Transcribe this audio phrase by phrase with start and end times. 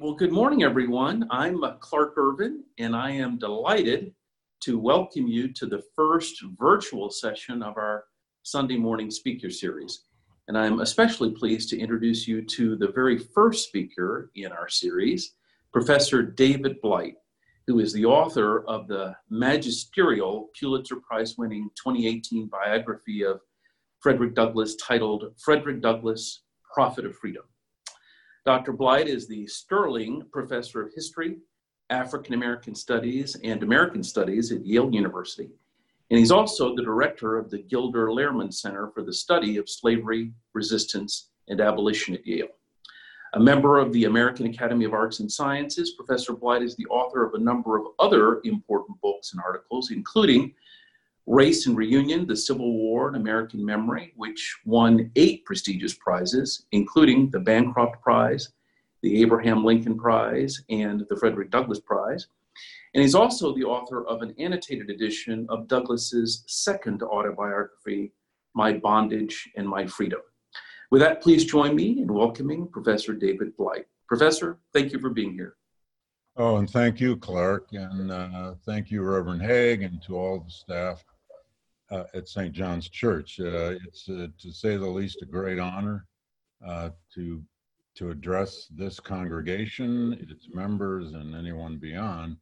[0.00, 1.26] Well, good morning, everyone.
[1.30, 4.14] I'm Clark Irvin, and I am delighted
[4.60, 8.04] to welcome you to the first virtual session of our
[8.44, 10.04] Sunday morning speaker series.
[10.48, 15.34] And I'm especially pleased to introduce you to the very first speaker in our series,
[15.70, 17.16] Professor David Blight,
[17.66, 23.40] who is the author of the magisterial Pulitzer Prize winning 2018 biography of
[24.00, 26.40] Frederick Douglass titled Frederick Douglass,
[26.72, 27.42] Prophet of Freedom.
[28.44, 28.74] Dr.
[28.74, 31.38] Blight is the Sterling Professor of History,
[31.88, 35.48] African American Studies, and American Studies at Yale University.
[36.10, 40.30] And he's also the director of the Gilder Lehrman Center for the Study of Slavery,
[40.52, 42.48] Resistance, and Abolition at Yale.
[43.32, 47.24] A member of the American Academy of Arts and Sciences, Professor Blight is the author
[47.24, 50.54] of a number of other important books and articles, including
[51.26, 57.30] Race and Reunion, The Civil War and American Memory, which won eight prestigious prizes, including
[57.30, 58.50] the Bancroft Prize,
[59.02, 62.26] the Abraham Lincoln Prize, and the Frederick Douglass Prize.
[62.92, 68.12] And he's also the author of an annotated edition of Douglass's second autobiography,
[68.54, 70.20] My Bondage and My Freedom.
[70.90, 73.86] With that, please join me in welcoming Professor David Blight.
[74.06, 75.56] Professor, thank you for being here.
[76.36, 80.50] Oh, and thank you, Clark, and uh, thank you, Reverend Haig, and to all the
[80.50, 81.02] staff
[81.94, 82.52] uh, at St.
[82.52, 83.38] John's Church.
[83.38, 86.06] Uh, it's, uh, to say the least, a great honor
[86.66, 87.42] uh, to
[87.96, 92.36] to address this congregation, its members, and anyone beyond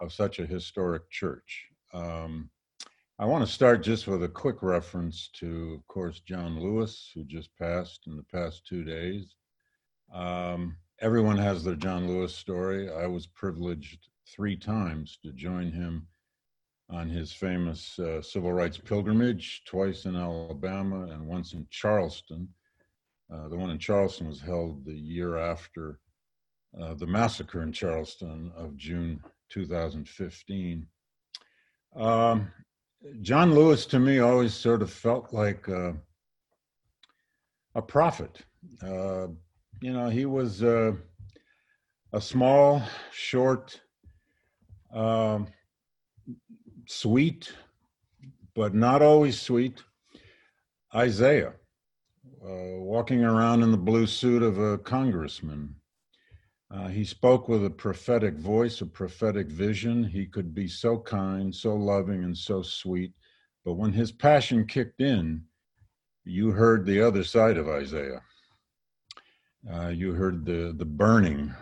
[0.00, 1.66] of such a historic church.
[1.92, 2.48] Um,
[3.18, 7.24] I want to start just with a quick reference to, of course, John Lewis, who
[7.24, 9.34] just passed in the past two days.
[10.14, 12.88] Um, everyone has their John Lewis story.
[12.88, 16.06] I was privileged three times to join him
[16.90, 22.48] on his famous uh, civil rights pilgrimage, twice in Alabama and once in Charleston.
[23.32, 25.98] Uh, the one in Charleston was held the year after
[26.80, 30.86] uh, the massacre in Charleston of June 2015.
[31.96, 32.52] Um,
[33.20, 35.92] John Lewis to me always sort of felt like uh,
[37.74, 38.42] a prophet.
[38.82, 39.28] Uh,
[39.80, 40.92] you know, he was uh,
[42.12, 42.82] a small,
[43.12, 43.80] short,
[44.92, 45.46] um,
[46.86, 47.52] sweet,
[48.54, 49.82] but not always sweet,
[50.94, 51.54] Isaiah,
[52.42, 55.74] uh, walking around in the blue suit of a congressman.
[56.70, 60.02] Uh, he spoke with a prophetic voice, a prophetic vision.
[60.02, 63.12] He could be so kind, so loving, and so sweet.
[63.64, 65.42] But when his passion kicked in,
[66.24, 68.22] you heard the other side of Isaiah.
[69.72, 71.54] Uh, you heard the, the burning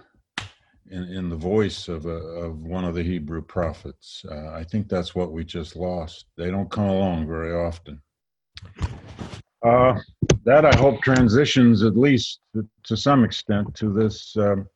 [0.91, 4.25] in, in the voice of, a, of one of the Hebrew prophets.
[4.31, 6.27] Uh, I think that's what we just lost.
[6.37, 8.01] They don't come along very often.
[9.63, 9.99] Uh,
[10.45, 12.41] that I hope transitions at least
[12.85, 14.69] to some extent to this, um,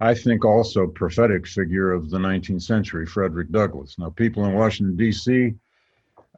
[0.00, 3.98] I think, also prophetic figure of the 19th century, Frederick Douglass.
[3.98, 5.54] Now, people in Washington, D.C.,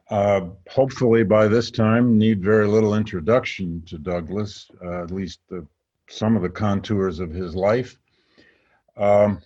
[0.09, 5.67] uh, hopefully by this time need very little introduction to Douglass, uh, at least the,
[6.09, 7.99] some of the contours of his life.
[8.99, 9.41] Um,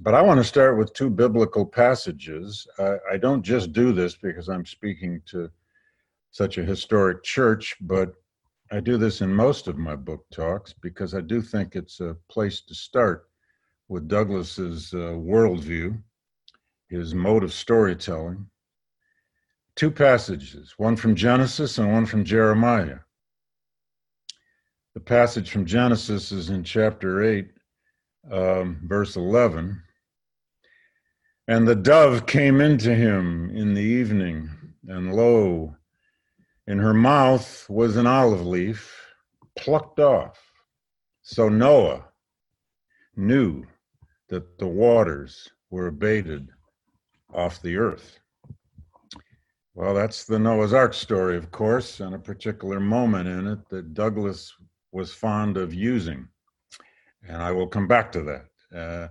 [0.00, 2.66] but I want to start with two biblical passages.
[2.78, 5.50] I don't just do this because I'm speaking to
[6.30, 8.12] such a historic church, but
[8.70, 12.16] I do this in most of my book talks because I do think it's a
[12.28, 13.28] place to start
[13.88, 15.98] with Douglass's uh, worldview,
[16.90, 18.46] his mode of storytelling.
[19.74, 22.98] Two passages, one from Genesis and one from Jeremiah.
[24.94, 27.48] The passage from Genesis is in chapter 8,
[28.30, 29.82] um, verse 11.
[31.46, 34.50] And the dove came into him in the evening,
[34.86, 35.74] and lo,
[36.66, 38.94] in her mouth was an olive leaf
[39.56, 40.38] plucked off.
[41.22, 42.04] So Noah
[43.16, 43.64] knew
[44.28, 46.50] that the waters were abated
[47.32, 48.18] off the earth.
[49.74, 53.94] Well, that's the Noah's Ark story, of course, and a particular moment in it that
[53.94, 54.52] Douglass
[54.92, 56.28] was fond of using.
[57.28, 59.08] And I will come back to that uh,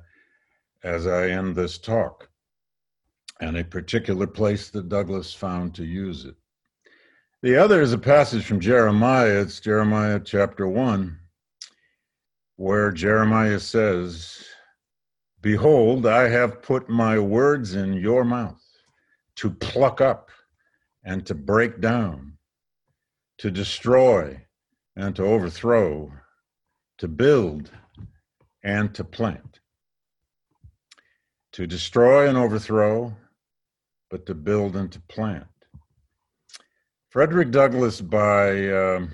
[0.83, 2.29] as I end this talk,
[3.39, 6.35] and a particular place that Douglass found to use it.
[7.43, 9.41] The other is a passage from Jeremiah.
[9.41, 11.15] It's Jeremiah chapter 1,
[12.55, 14.43] where Jeremiah says,
[15.41, 18.63] Behold, I have put my words in your mouth
[19.35, 20.31] to pluck up
[21.03, 22.33] and to break down,
[23.37, 24.41] to destroy
[24.95, 26.11] and to overthrow,
[26.97, 27.69] to build
[28.63, 29.59] and to plant,
[31.53, 33.15] to destroy and overthrow,
[34.09, 35.45] but to build and to plant.
[37.09, 39.11] Frederick Douglass, by um,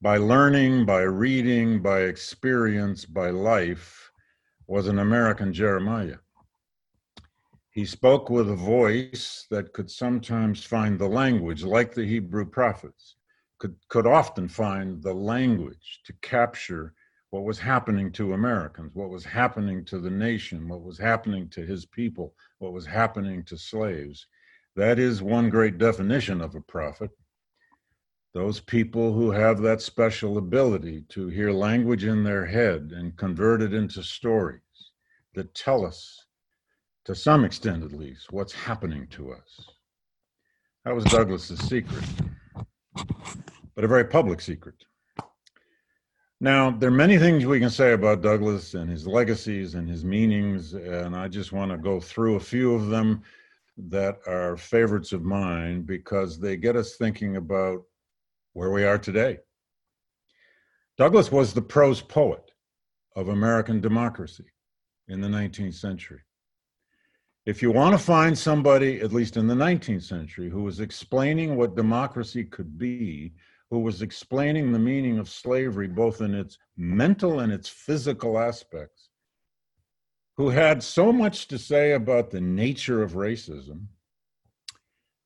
[0.00, 4.10] by learning, by reading, by experience, by life,
[4.66, 6.18] was an American Jeremiah.
[7.70, 13.16] He spoke with a voice that could sometimes find the language, like the Hebrew prophets,
[13.58, 16.94] could, could often find the language to capture
[17.30, 21.66] what was happening to Americans, what was happening to the nation, what was happening to
[21.66, 24.26] his people, what was happening to slaves.
[24.76, 27.10] That is one great definition of a prophet.
[28.34, 33.62] Those people who have that special ability to hear language in their head and convert
[33.62, 34.60] it into stories
[35.34, 36.26] that tell us
[37.06, 39.70] to some extent at least, what's happening to us.
[40.84, 42.04] That was Douglass's secret,
[43.74, 44.74] but a very public secret.
[46.40, 50.04] Now, there are many things we can say about Douglass and his legacies and his
[50.04, 53.22] meanings, and I just want to go through a few of them
[53.78, 57.82] that are favorites of mine because they get us thinking about
[58.52, 59.38] where we are today.
[60.98, 62.50] Douglass was the prose poet
[63.14, 64.44] of American democracy
[65.08, 66.20] in the 19th century
[67.46, 71.56] if you want to find somebody, at least in the 19th century, who was explaining
[71.56, 73.32] what democracy could be,
[73.70, 79.08] who was explaining the meaning of slavery, both in its mental and its physical aspects,
[80.36, 83.86] who had so much to say about the nature of racism,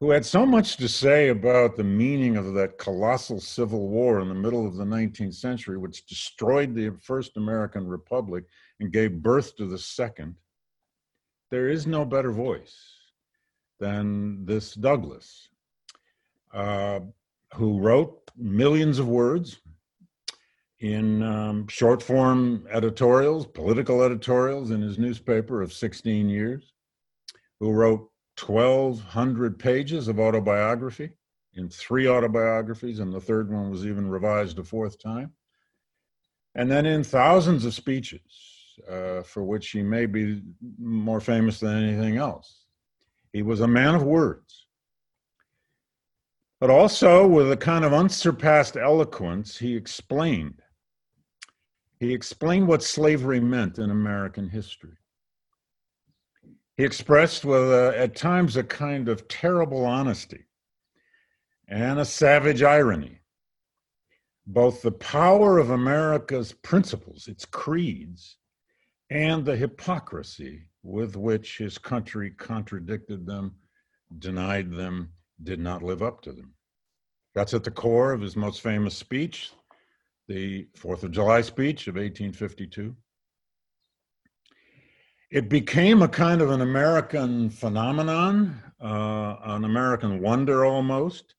[0.01, 4.29] who had so much to say about the meaning of that colossal civil war in
[4.29, 8.45] the middle of the 19th century, which destroyed the first American Republic
[8.81, 10.35] and gave birth to the second
[11.51, 12.77] there is no better voice
[13.81, 15.49] than this Douglass,
[16.55, 17.01] uh,
[17.55, 19.61] who wrote millions of words
[20.81, 26.73] in um, short form editorials, political editorials in his newspaper of 16 years,
[27.59, 28.11] who wrote
[28.45, 31.11] 1,200 pages of autobiography
[31.55, 35.33] in three autobiographies, and the third one was even revised a fourth time.
[36.55, 40.43] And then in thousands of speeches uh, for which he may be
[40.79, 42.65] more famous than anything else.
[43.33, 44.60] He was a man of words,
[46.61, 50.63] but also with a kind of unsurpassed eloquence, he explained.
[51.99, 54.97] He explained what slavery meant in American history.
[56.77, 60.47] He expressed with, a, at times, a kind of terrible honesty
[61.69, 63.21] and a savage irony
[64.47, 68.37] both the power of America's principles, its creeds,
[69.09, 73.55] and the hypocrisy with which his country contradicted them,
[74.19, 75.13] denied them,
[75.43, 76.55] did not live up to them.
[77.35, 79.51] That's at the core of his most famous speech,
[80.29, 82.95] the Fourth of July speech of 1852.
[85.31, 91.37] It became a kind of an American phenomenon, uh, an American wonder almost,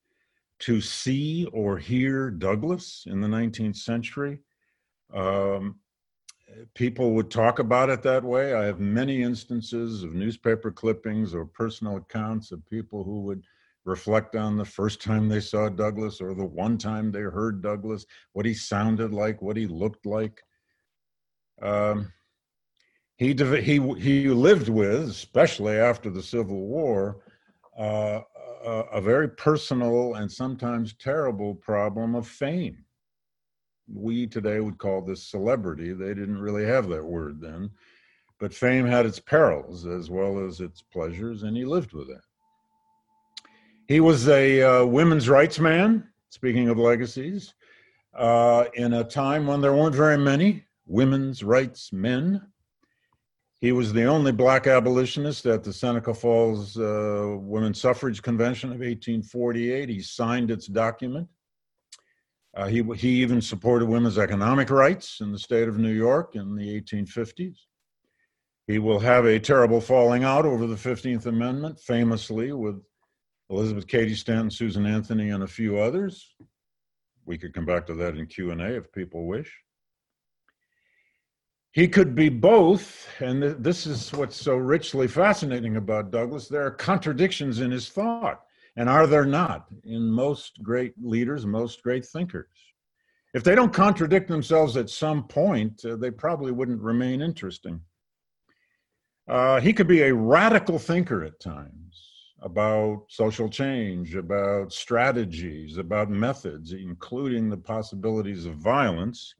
[0.59, 4.39] to see or hear Douglass in the 19th century.
[5.13, 5.75] Um,
[6.73, 8.53] people would talk about it that way.
[8.53, 13.43] I have many instances of newspaper clippings or personal accounts of people who would
[13.85, 18.05] reflect on the first time they saw Douglass or the one time they heard Douglass,
[18.33, 20.41] what he sounded like, what he looked like.
[21.61, 22.11] Um,
[23.17, 27.21] he, he, he lived with, especially after the Civil War,
[27.77, 28.21] uh,
[28.65, 32.85] a, a very personal and sometimes terrible problem of fame
[33.93, 35.93] we today would call this celebrity.
[35.93, 37.71] They didn't really have that word then.
[38.39, 42.21] But fame had its perils as well as its pleasures, and he lived with that.
[43.87, 47.53] He was a uh, women's rights man, speaking of legacies,
[48.13, 52.41] uh, in a time when there weren't very many women's rights men.
[53.59, 58.79] He was the only black abolitionist at the Seneca Falls uh, Women's Suffrage Convention of
[58.79, 59.87] 1848.
[59.87, 61.27] He signed its document.
[62.55, 66.55] Uh, he, he even supported women's economic rights in the state of New York in
[66.55, 67.55] the 1850s.
[68.67, 72.81] He will have a terrible falling out over the 15th Amendment, famously with
[73.51, 76.35] Elizabeth Cady Stanton, Susan Anthony, and a few others.
[77.25, 79.53] We could come back to that in Q&A if people wish.
[81.73, 86.47] He could be both, and this is what's so richly fascinating about Douglass.
[86.47, 88.41] There are contradictions in his thought.
[88.77, 92.47] And are there not in most great leaders, most great thinkers?
[93.33, 97.81] If they don't contradict themselves at some point, uh, they probably wouldn't remain interesting.
[99.27, 101.80] Uh, he could be a radical thinker at times
[102.41, 109.35] about social change, about strategies, about methods, including the possibilities of violence.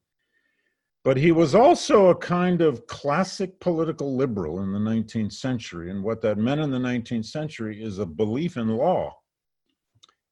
[1.03, 5.89] But he was also a kind of classic political liberal in the 19th century.
[5.89, 9.15] And what that meant in the 19th century is a belief in law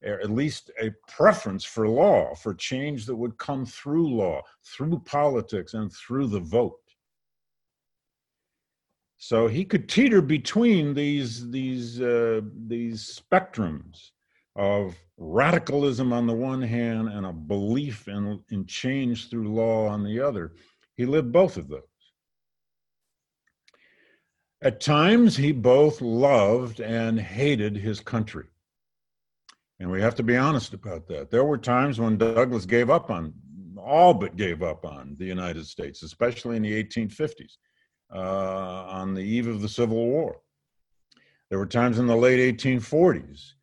[0.03, 4.99] or at least a preference for law, for change that would come through law, through
[4.99, 6.79] politics, and through the vote.
[9.21, 14.11] So he could teeter between these these uh, these spectrums
[14.55, 20.05] of radicalism on the one hand and a belief in, in change through law on
[20.05, 20.53] the other.
[20.95, 21.81] He lived both of those.
[24.61, 28.47] At times, he both loved and hated his country.
[29.81, 31.29] And we have to be honest about that.
[31.29, 33.33] There were times when Douglass gave up on,
[33.77, 37.57] all but gave up on the United States, especially in the 1850s,
[38.13, 40.41] uh, on the eve of the Civil War.
[41.49, 43.53] There were times in the late 1840s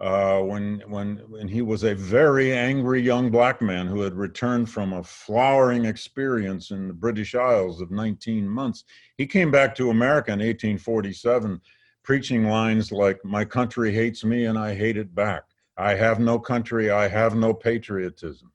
[0.00, 4.68] uh, when when when he was a very angry young black man who had returned
[4.68, 8.84] from a flowering experience in the British Isles of 19 months.
[9.16, 11.60] He came back to America in 1847,
[12.02, 15.44] preaching lines like, "My country hates me, and I hate it back.
[15.76, 16.90] I have no country.
[16.90, 18.52] I have no patriotism."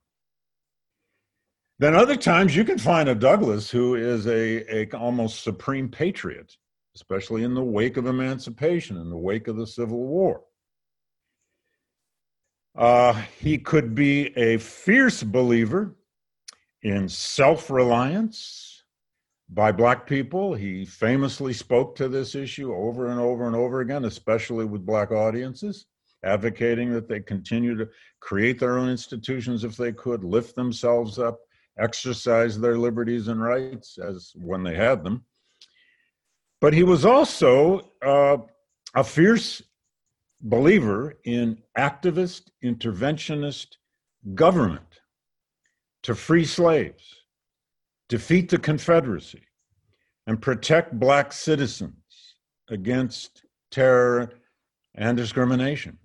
[1.80, 6.54] Then other times you can find a Douglass who is a, a almost supreme patriot,
[6.96, 10.42] especially in the wake of emancipation, in the wake of the Civil War.
[12.78, 15.96] Uh, he could be a fierce believer
[16.84, 18.84] in self reliance
[19.50, 20.54] by Black people.
[20.54, 25.12] He famously spoke to this issue over and over and over again, especially with Black
[25.12, 25.86] audiences,
[26.24, 27.88] advocating that they continue to
[28.20, 31.40] create their own institutions if they could, lift themselves up,
[31.80, 35.24] exercise their liberties and rights as when they had them.
[36.62, 38.38] But he was also uh,
[38.96, 39.62] a fierce
[40.42, 43.68] believer in activist, interventionist
[44.36, 45.02] government
[46.04, 47.16] to free slaves,
[48.08, 49.44] defeat the Confederacy,
[50.28, 51.94] and protect Black citizens
[52.70, 54.32] against terror
[54.96, 55.98] and discrimination.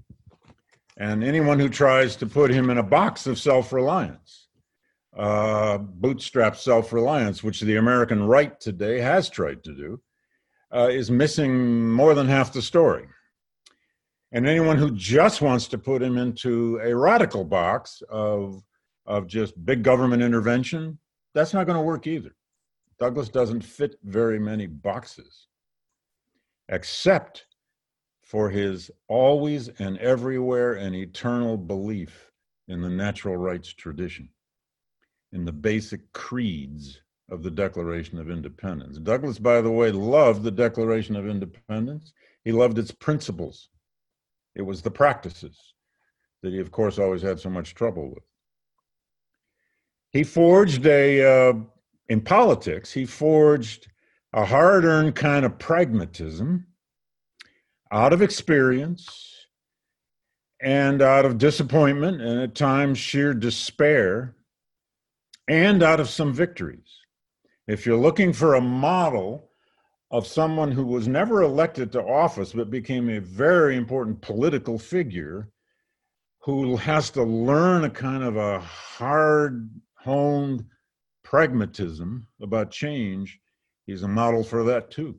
[0.96, 4.43] And anyone who tries to put him in a box of self reliance,
[5.16, 10.00] uh, bootstrap self reliance, which the American right today has tried to do,
[10.74, 13.06] uh, is missing more than half the story.
[14.32, 18.62] And anyone who just wants to put him into a radical box of,
[19.06, 20.98] of just big government intervention,
[21.34, 22.34] that's not going to work either.
[22.98, 25.46] Douglass doesn't fit very many boxes,
[26.68, 27.46] except
[28.22, 32.30] for his always and everywhere and eternal belief
[32.68, 34.28] in the natural rights tradition,
[35.34, 38.98] in the basic creeds of the Declaration of Independence.
[38.98, 42.12] Douglass, by the way, loved the Declaration of Independence.
[42.44, 43.68] He loved its principles.
[44.54, 45.74] It was the practices
[46.42, 48.22] that he, of course, always had so much trouble with.
[50.10, 51.54] He forged a, uh,
[52.08, 53.88] in politics, he forged
[54.32, 56.66] a hard earned kind of pragmatism
[57.90, 59.46] out of experience
[60.60, 64.36] and out of disappointment and at times sheer despair
[65.48, 67.00] and out of some victories.
[67.66, 69.50] If you're looking for a model
[70.10, 75.48] of someone who was never elected to office but became a very important political figure
[76.40, 80.64] who has to learn a kind of a hard honed
[81.22, 83.40] pragmatism about change
[83.86, 85.18] he's a model for that too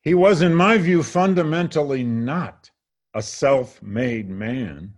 [0.00, 2.70] he was in my view fundamentally not
[3.14, 4.94] a self-made man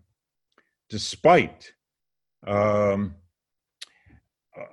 [0.90, 1.72] despite
[2.46, 3.14] um,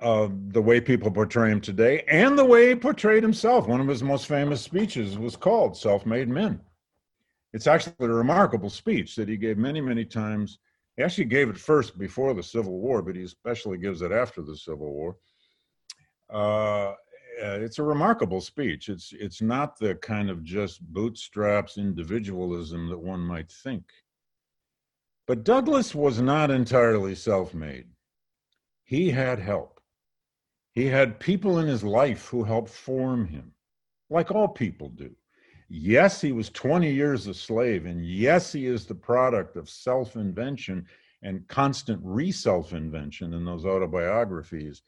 [0.00, 3.68] uh, the way people portray him today and the way he portrayed himself.
[3.68, 6.60] One of his most famous speeches was called Self Made Men.
[7.52, 10.58] It's actually a remarkable speech that he gave many, many times.
[10.96, 14.42] He actually gave it first before the Civil War, but he especially gives it after
[14.42, 15.16] the Civil War.
[16.28, 16.94] Uh,
[17.38, 18.88] it's a remarkable speech.
[18.88, 23.84] It's it's not the kind of just bootstraps individualism that one might think.
[25.26, 27.88] But Douglass was not entirely self-made.
[28.84, 29.80] He had help.
[30.70, 33.52] He had people in his life who helped form him,
[34.08, 35.16] like all people do.
[35.68, 40.14] Yes, he was 20 years a slave, and yes, he is the product of self
[40.14, 40.86] invention
[41.22, 44.82] and constant re self invention in those autobiographies.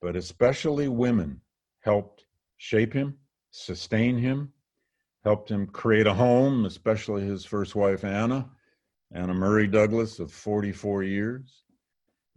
[0.00, 1.40] But especially women
[1.80, 2.26] helped
[2.58, 3.18] shape him,
[3.50, 4.52] sustain him,
[5.24, 8.50] helped him create a home, especially his first wife, Anna,
[9.14, 11.62] Anna Murray Douglass of 44 years.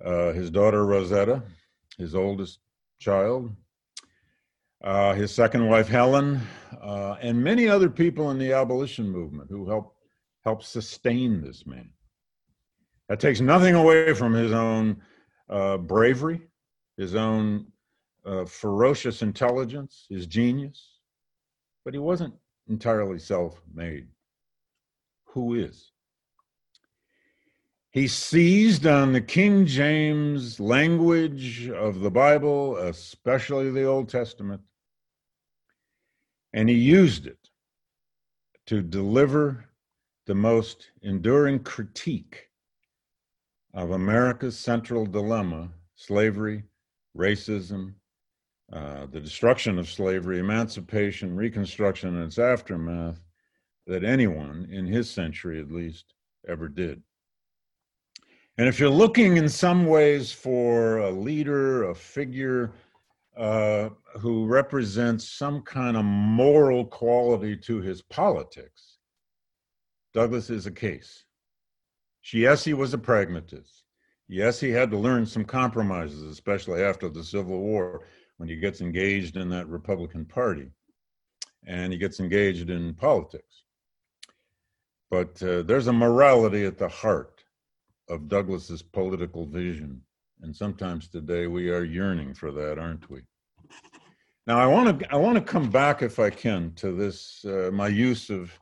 [0.03, 1.41] Uh, his daughter, Rosetta,
[1.97, 2.59] his oldest
[2.99, 3.51] child,
[4.83, 6.39] uh, his second wife Helen,
[6.79, 9.95] uh, and many other people in the abolition movement who helped
[10.43, 11.89] help sustain this man.
[13.09, 15.01] That takes nothing away from his own
[15.49, 16.41] uh, bravery,
[16.95, 17.67] his own
[18.23, 20.99] uh, ferocious intelligence, his genius,
[21.83, 22.35] but he wasn't
[22.69, 24.07] entirely self-made.
[25.25, 25.91] who is.
[27.97, 34.61] He seized on the King James language of the Bible, especially the Old Testament,
[36.53, 37.49] and he used it
[38.67, 39.65] to deliver
[40.27, 42.51] the most enduring critique
[43.73, 46.65] of America's central dilemma slavery,
[47.17, 47.95] racism,
[48.71, 53.19] uh, the destruction of slavery, emancipation, reconstruction, and its aftermath
[53.87, 56.13] that anyone in his century at least
[56.47, 57.01] ever did.
[58.57, 62.71] And if you're looking in some ways for a leader, a figure
[63.37, 68.97] uh, who represents some kind of moral quality to his politics,
[70.13, 71.23] Douglass is a case.
[72.33, 73.83] Yes, he was a pragmatist.
[74.27, 78.05] Yes, he had to learn some compromises, especially after the Civil War
[78.37, 80.71] when he gets engaged in that Republican Party
[81.65, 83.65] and he gets engaged in politics.
[85.11, 87.36] But uh, there's a morality at the heart
[88.09, 90.01] of Douglass's political vision.
[90.41, 93.21] And sometimes today we are yearning for that, aren't we?
[94.45, 97.69] Now I want to I want to come back if I can to this uh,
[97.73, 98.57] my use of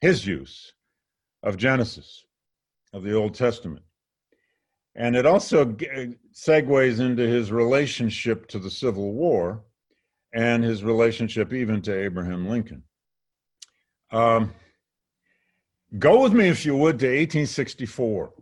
[0.00, 0.72] his use
[1.42, 2.24] of Genesis
[2.92, 3.84] of the Old Testament.
[4.94, 9.62] And it also segues into his relationship to the Civil War
[10.34, 12.82] and his relationship even to Abraham Lincoln.
[14.10, 14.52] Um,
[15.98, 18.32] go with me, if you would, to 1864.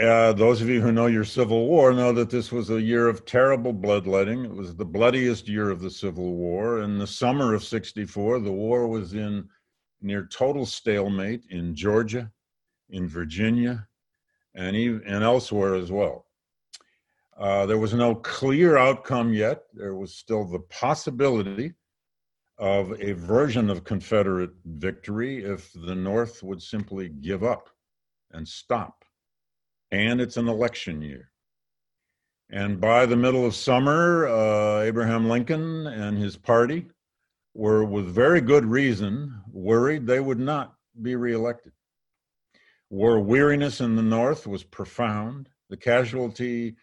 [0.00, 3.08] Uh, those of you who know your Civil War know that this was a year
[3.08, 4.44] of terrible bloodletting.
[4.44, 6.82] It was the bloodiest year of the Civil War.
[6.82, 9.48] In the summer of 64, the war was in
[10.02, 12.30] near total stalemate in Georgia,
[12.90, 13.88] in Virginia,
[14.54, 16.26] and, even, and elsewhere as well.
[17.38, 19.62] Uh, there was no clear outcome yet.
[19.72, 21.72] There was still the possibility
[22.58, 27.70] of a version of Confederate victory if the North would simply give up
[28.32, 29.05] and stop
[29.90, 31.30] and it's an election year.
[32.50, 36.86] And by the middle of summer, uh, Abraham Lincoln and his party
[37.54, 41.72] were, with very good reason, worried they would not be reelected.
[42.88, 45.48] War weariness in the North was profound.
[45.70, 46.76] The casualty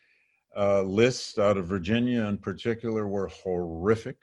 [0.56, 4.18] uh, lists out of Virginia in particular were horrific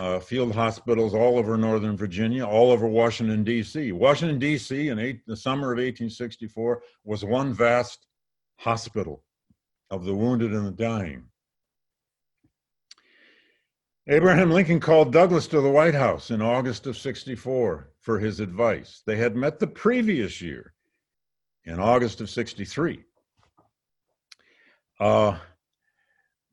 [0.00, 3.92] uh, field hospitals all over Northern Virginia, all over Washington, D.C.
[3.92, 4.88] Washington, D.C.
[4.88, 8.06] in eight, the summer of 1864 was one vast
[8.56, 9.22] hospital
[9.90, 11.24] of the wounded and the dying.
[14.08, 19.02] Abraham Lincoln called Douglass to the White House in August of 64 for his advice.
[19.04, 20.72] They had met the previous year
[21.64, 23.04] in August of 63.
[24.98, 25.36] Uh,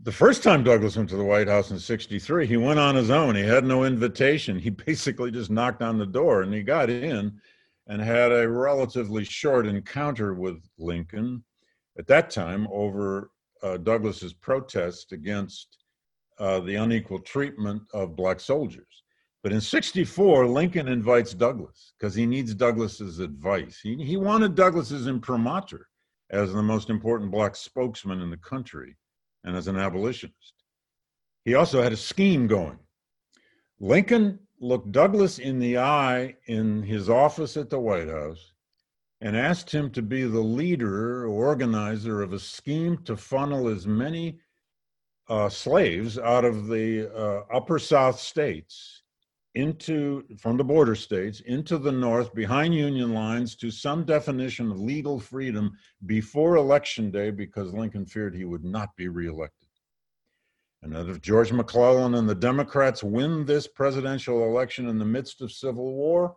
[0.01, 3.09] the first time Douglass went to the White House in 63, he went on his
[3.09, 3.35] own.
[3.35, 4.59] He had no invitation.
[4.59, 7.39] He basically just knocked on the door and he got in
[7.87, 11.43] and had a relatively short encounter with Lincoln
[11.97, 13.31] at that time over
[13.63, 15.77] uh, Douglass's protest against
[16.37, 19.03] uh, the unequal treatment of black soldiers.
[19.41, 23.79] But in 64, Lincoln invites Douglass because he needs Douglass's advice.
[23.81, 25.87] He, he wanted Douglass's imprimatur
[26.29, 28.95] as the most important black spokesman in the country
[29.47, 30.53] and as an abolitionist.
[31.45, 32.77] He also had a scheme going.
[33.79, 38.51] Lincoln looked Douglass in the eye in his office at the White House
[39.21, 44.39] and asked him to be the leader, organizer of a scheme to funnel as many
[45.29, 49.03] uh, slaves out of the uh, upper South states
[49.57, 54.79] into from the border states into the north behind union lines to some definition of
[54.79, 59.67] legal freedom before election day because lincoln feared he would not be reelected.
[60.83, 65.41] And that if george mcclellan and the democrats win this presidential election in the midst
[65.41, 66.35] of civil war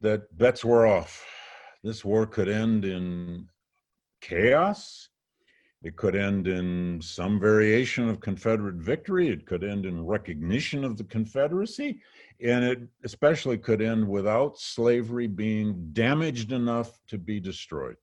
[0.00, 1.24] that bets were off.
[1.82, 3.48] This war could end in
[4.20, 5.08] chaos
[5.82, 9.28] it could end in some variation of Confederate victory.
[9.28, 12.00] It could end in recognition of the Confederacy.
[12.40, 17.96] And it especially could end without slavery being damaged enough to be destroyed.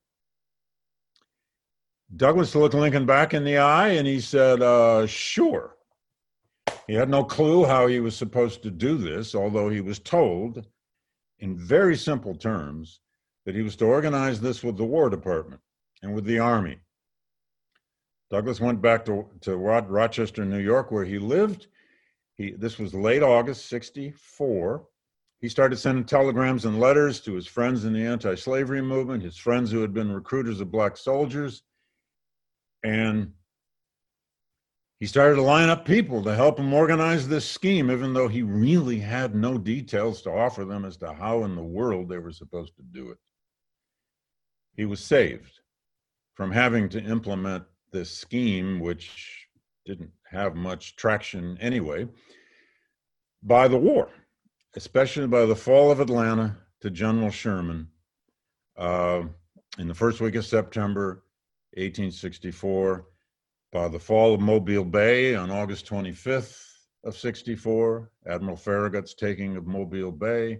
[2.16, 5.76] Douglass looked Lincoln back in the eye and he said, uh, Sure.
[6.86, 10.66] He had no clue how he was supposed to do this, although he was told
[11.38, 13.00] in very simple terms
[13.46, 15.60] that he was to organize this with the War Department
[16.02, 16.78] and with the Army
[18.30, 21.66] Douglass went back to, to Rochester, New York, where he lived.
[22.36, 24.86] He, this was late August 64.
[25.40, 29.36] He started sending telegrams and letters to his friends in the anti slavery movement, his
[29.36, 31.62] friends who had been recruiters of black soldiers.
[32.84, 33.32] And
[35.00, 38.42] he started to line up people to help him organize this scheme, even though he
[38.42, 42.32] really had no details to offer them as to how in the world they were
[42.32, 43.18] supposed to do it.
[44.76, 45.60] He was saved
[46.34, 49.48] from having to implement this scheme, which
[49.84, 52.08] didn't have much traction anyway,
[53.42, 54.08] by the war,
[54.76, 57.88] especially by the fall of Atlanta to General Sherman
[58.76, 59.22] uh,
[59.78, 61.24] in the first week of September
[61.74, 63.06] 1864.
[63.72, 66.60] By the fall of Mobile Bay on August 25th
[67.04, 70.58] of 64, Admiral Farragut's taking of Mobile Bay,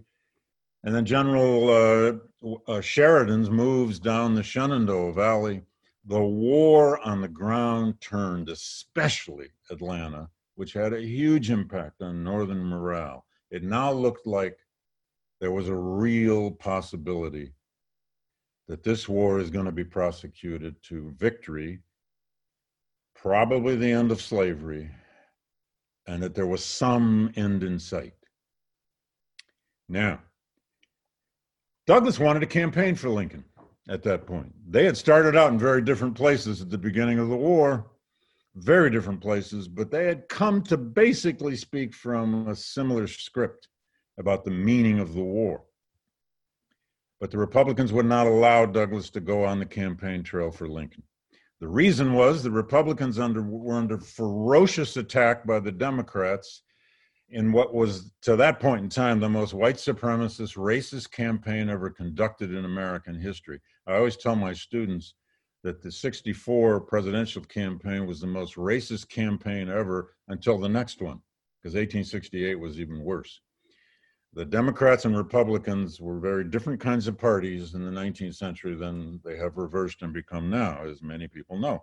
[0.85, 5.63] and then General uh, uh, Sheridan's moves down the Shenandoah Valley.
[6.11, 12.65] The war on the ground turned, especially Atlanta, which had a huge impact on Northern
[12.65, 13.27] morale.
[13.53, 14.59] It now looked like
[15.41, 17.53] there was a real possibility
[18.67, 21.79] that this war is going to be prosecuted to victory,
[23.15, 24.91] probably the end of slavery,
[26.09, 28.15] and that there was some end in sight.
[29.89, 30.23] Now,
[31.87, 33.45] Douglass wanted to campaign for Lincoln
[33.91, 34.55] at that point.
[34.69, 37.91] They had started out in very different places at the beginning of the war,
[38.55, 43.69] very different places, but they had come to basically speak from a similar script
[44.17, 45.65] about the meaning of the war.
[47.21, 51.03] But the Republicans would not allow Douglass to go on the campaign trail for Lincoln.
[51.61, 56.63] The reason was the Republicans under, were under ferocious attack by the Democrats
[57.31, 61.91] in what was, to that point in time, the most white supremacist, racist campaign ever
[61.91, 63.61] conducted in American history.
[63.87, 65.15] I always tell my students
[65.63, 71.21] that the 64 presidential campaign was the most racist campaign ever until the next one,
[71.63, 73.41] because 1868 was even worse
[74.33, 79.21] the Democrats and Republicans were very different kinds of parties in the 19th century than
[79.25, 81.83] they have reversed and become now, as many people know.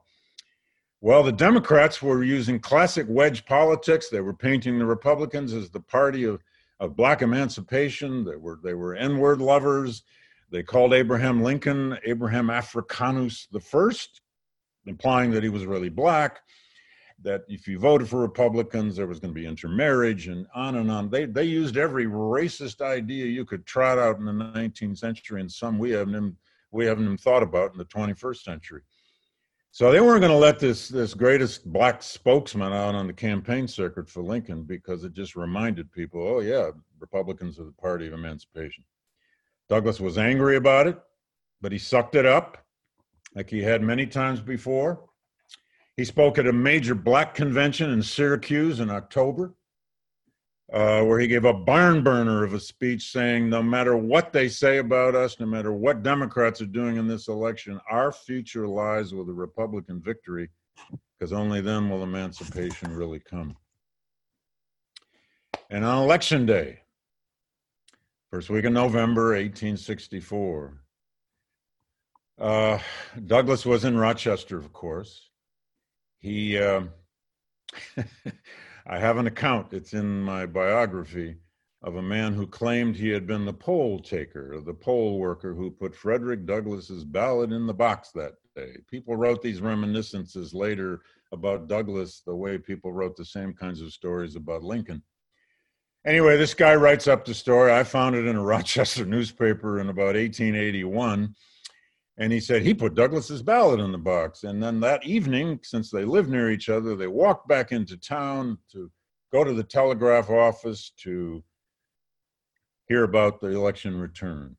[0.99, 4.09] Well, the Democrats were using classic wedge politics.
[4.09, 6.43] They were painting the Republicans as the party of,
[6.79, 8.25] of black emancipation.
[8.25, 10.03] They were they were N-word lovers.
[10.51, 14.21] They called Abraham Lincoln Abraham Africanus the first,
[14.85, 16.39] implying that he was really black
[17.23, 20.91] that if you voted for Republicans, there was going to be intermarriage and on and
[20.91, 21.09] on.
[21.09, 25.51] They they used every racist idea you could trot out in the 19th century, and
[25.51, 26.35] some we haven't
[26.71, 28.81] we haven't even thought about in the 21st century.
[29.77, 33.67] So they weren't going to let this this greatest black spokesman out on the campaign
[33.67, 38.13] circuit for Lincoln because it just reminded people, oh yeah, Republicans are the party of
[38.13, 38.83] emancipation.
[39.69, 40.97] Douglass was angry about it,
[41.61, 42.65] but he sucked it up
[43.35, 45.03] like he had many times before.
[45.95, 49.53] He spoke at a major black convention in Syracuse in October,
[50.73, 54.49] uh, where he gave a barn burner of a speech saying, No matter what they
[54.49, 59.13] say about us, no matter what Democrats are doing in this election, our future lies
[59.13, 60.49] with a Republican victory,
[61.17, 63.55] because only then will emancipation really come.
[65.69, 66.81] And on election day,
[68.31, 70.81] first week of November, 1864,
[72.39, 72.79] uh,
[73.25, 75.29] Douglass was in Rochester, of course.
[76.19, 76.83] He, uh,
[78.89, 81.35] I have an account, it's in my biography,
[81.83, 85.69] of a man who claimed he had been the poll taker, the poll worker who
[85.69, 88.77] put Frederick Douglass's ballot in the box that day.
[88.89, 91.01] People wrote these reminiscences later
[91.33, 95.03] about Douglass the way people wrote the same kinds of stories about Lincoln.
[96.05, 97.73] Anyway, this guy writes up the story.
[97.73, 101.35] I found it in a Rochester newspaper in about 1881
[102.17, 104.43] and he said he put Douglass's ballot in the box.
[104.43, 108.57] And then that evening, since they lived near each other, they walked back into town
[108.71, 108.91] to
[109.31, 111.43] go to the telegraph office to
[112.87, 114.57] hear about the election returns.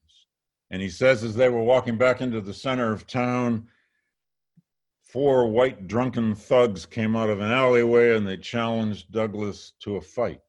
[0.70, 3.66] And he says, as they were walking back into the center of town,
[5.02, 10.00] four white drunken thugs came out of an alleyway and they challenged Douglass to a
[10.00, 10.42] fight.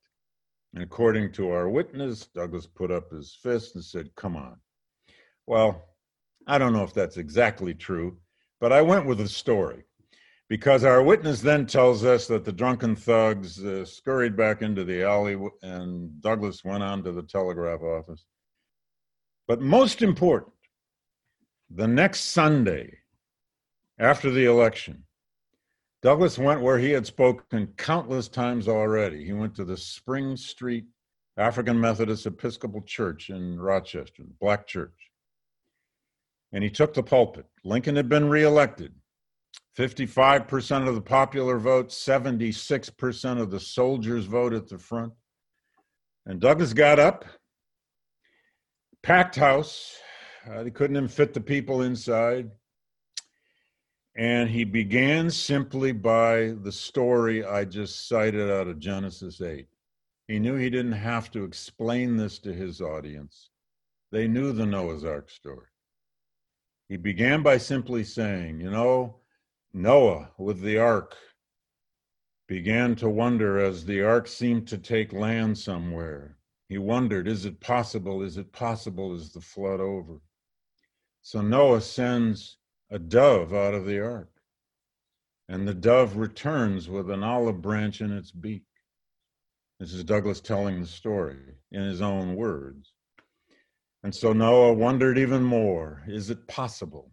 [0.75, 4.57] And according to our witness, Douglas put up his fist and said, Come on.
[5.47, 5.88] Well,
[6.47, 8.17] I don't know if that's exactly true,
[8.59, 9.83] but I went with the story
[10.49, 15.03] because our witness then tells us that the drunken thugs uh, scurried back into the
[15.03, 18.25] alley and Douglass went on to the telegraph office.
[19.47, 20.53] But most important,
[21.69, 22.97] the next Sunday
[23.99, 25.03] after the election,
[26.01, 29.25] Douglass went where he had spoken countless times already.
[29.25, 30.85] He went to the Spring Street
[31.37, 35.08] African Methodist Episcopal Church in Rochester, Black Church
[36.51, 37.45] and he took the pulpit.
[37.63, 38.93] Lincoln had been reelected.
[39.77, 45.13] 55% of the popular vote, 76% of the soldiers vote at the front.
[46.25, 47.25] And Douglass got up,
[49.03, 49.95] packed house.
[50.49, 52.51] Uh, they couldn't even fit the people inside.
[54.17, 59.65] And he began simply by the story I just cited out of Genesis 8.
[60.27, 63.49] He knew he didn't have to explain this to his audience.
[64.11, 65.67] They knew the Noah's Ark story.
[66.89, 69.21] He began by simply saying, You know,
[69.71, 71.15] Noah with the ark
[72.47, 76.39] began to wonder as the ark seemed to take land somewhere.
[76.67, 78.23] He wondered, Is it possible?
[78.23, 79.13] Is it possible?
[79.13, 80.19] Is the flood over?
[81.21, 82.57] So Noah sends
[82.89, 84.31] a dove out of the ark,
[85.47, 88.65] and the dove returns with an olive branch in its beak.
[89.79, 91.37] This is Douglass telling the story
[91.71, 92.93] in his own words.
[94.03, 97.11] And so Noah wondered even more is it possible?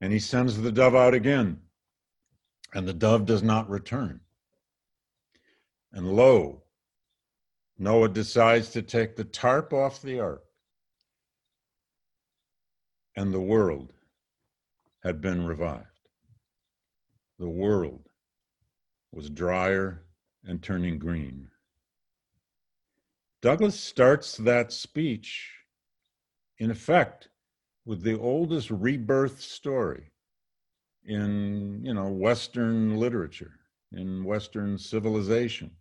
[0.00, 1.60] And he sends the dove out again,
[2.74, 4.20] and the dove does not return.
[5.92, 6.64] And lo,
[7.78, 10.44] Noah decides to take the tarp off the ark,
[13.16, 13.92] and the world
[15.02, 15.86] had been revived.
[17.38, 18.08] The world
[19.12, 20.04] was drier
[20.44, 21.48] and turning green.
[23.40, 25.61] Douglass starts that speech
[26.62, 27.28] in effect,
[27.84, 30.12] with the oldest rebirth story
[31.04, 33.58] in, you know, Western literature,
[33.90, 35.72] in Western civilization.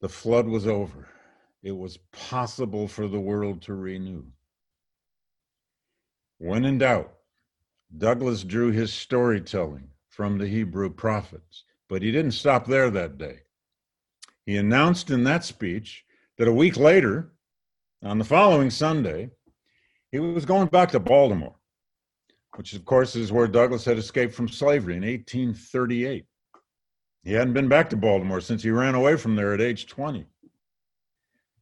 [0.00, 1.08] The flood was over.
[1.62, 4.24] It was possible for the world to renew.
[6.38, 7.14] When in doubt,
[7.96, 13.42] Douglass drew his storytelling from the Hebrew prophets, but he didn't stop there that day.
[14.44, 16.04] He announced in that speech
[16.36, 17.30] that a week later,
[18.02, 19.30] on the following Sunday,
[20.10, 21.54] he was going back to Baltimore,
[22.56, 26.24] which, of course, is where Douglass had escaped from slavery in 1838.
[27.22, 30.26] He hadn't been back to Baltimore since he ran away from there at age 20.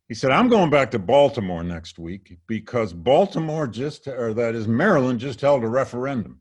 [0.09, 4.67] He said, I'm going back to Baltimore next week because Baltimore just, or that is,
[4.67, 6.41] Maryland just held a referendum.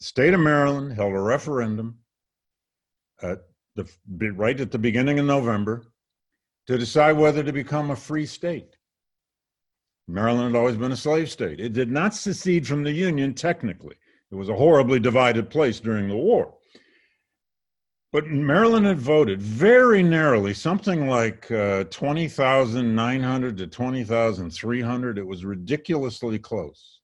[0.00, 1.98] The state of Maryland held a referendum
[3.22, 3.42] at
[3.76, 5.91] the, right at the beginning of November
[6.66, 8.76] to decide whether to become a free state.
[10.08, 11.60] Maryland had always been a slave state.
[11.60, 13.96] It did not secede from the Union technically.
[14.30, 16.54] It was a horribly divided place during the war.
[18.12, 25.18] But Maryland had voted very narrowly, something like uh, 20,900 to 20,300.
[25.18, 27.00] It was ridiculously close,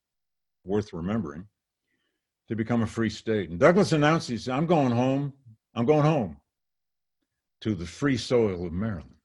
[0.65, 1.47] worth remembering,
[2.49, 3.49] to become a free state.
[3.49, 5.33] And Douglass announced, he said, I'm going home.
[5.75, 6.37] I'm going home
[7.63, 9.18] to the free soil of Maryland.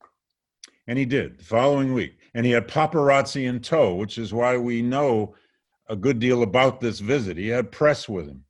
[0.88, 2.18] And he did the following week.
[2.34, 5.36] And he had paparazzi in tow, which is why we know
[5.88, 7.38] a good deal about this visit.
[7.38, 8.44] He had press with him.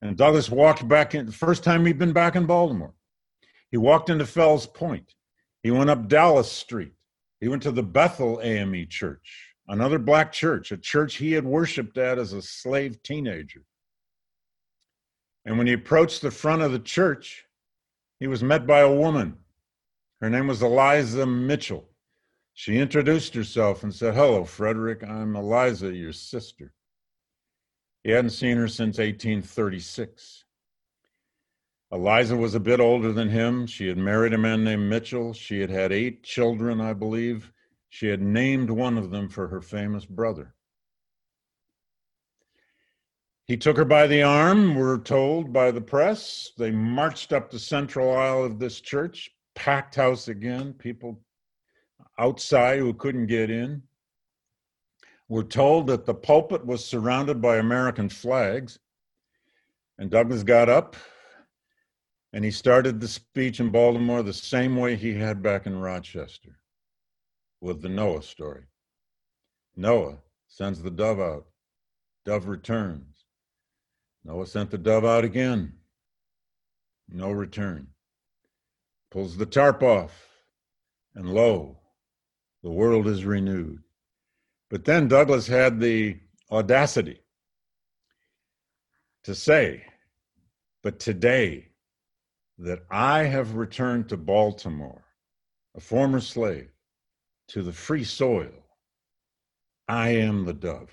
[0.00, 2.94] And Douglass walked back in the first time he'd been back in Baltimore.
[3.70, 5.14] He walked into Fells Point.
[5.62, 6.92] He went up Dallas Street.
[7.40, 11.98] He went to the Bethel AME Church, another black church, a church he had worshiped
[11.98, 13.62] at as a slave teenager.
[15.44, 17.44] And when he approached the front of the church,
[18.20, 19.38] he was met by a woman
[20.24, 21.84] her name was Eliza Mitchell.
[22.54, 25.04] She introduced herself and said, Hello, Frederick.
[25.04, 26.72] I'm Eliza, your sister.
[28.02, 30.44] He hadn't seen her since 1836.
[31.92, 33.66] Eliza was a bit older than him.
[33.66, 35.34] She had married a man named Mitchell.
[35.34, 37.52] She had had eight children, I believe.
[37.90, 40.54] She had named one of them for her famous brother.
[43.46, 46.52] He took her by the arm, we're told by the press.
[46.56, 51.20] They marched up the central aisle of this church, packed house again, people
[52.18, 53.82] outside who couldn't get in.
[55.28, 58.78] We're told that the pulpit was surrounded by American flags.
[59.98, 60.96] And Douglass got up
[62.32, 66.58] and he started the speech in Baltimore the same way he had back in Rochester
[67.60, 68.64] with the Noah story.
[69.76, 71.46] Noah sends the dove out,
[72.24, 73.24] dove returns.
[74.24, 75.74] Noah sent the dove out again,
[77.08, 77.93] no return
[79.14, 80.28] pulls the tarp off,
[81.14, 81.78] and lo,
[82.64, 83.78] the world is renewed.
[84.70, 86.18] But then Douglass had the
[86.50, 87.20] audacity
[89.22, 89.84] to say,
[90.82, 91.68] But today
[92.58, 95.04] that I have returned to Baltimore,
[95.76, 96.70] a former slave,
[97.50, 98.66] to the free soil,
[99.86, 100.90] I am the dove.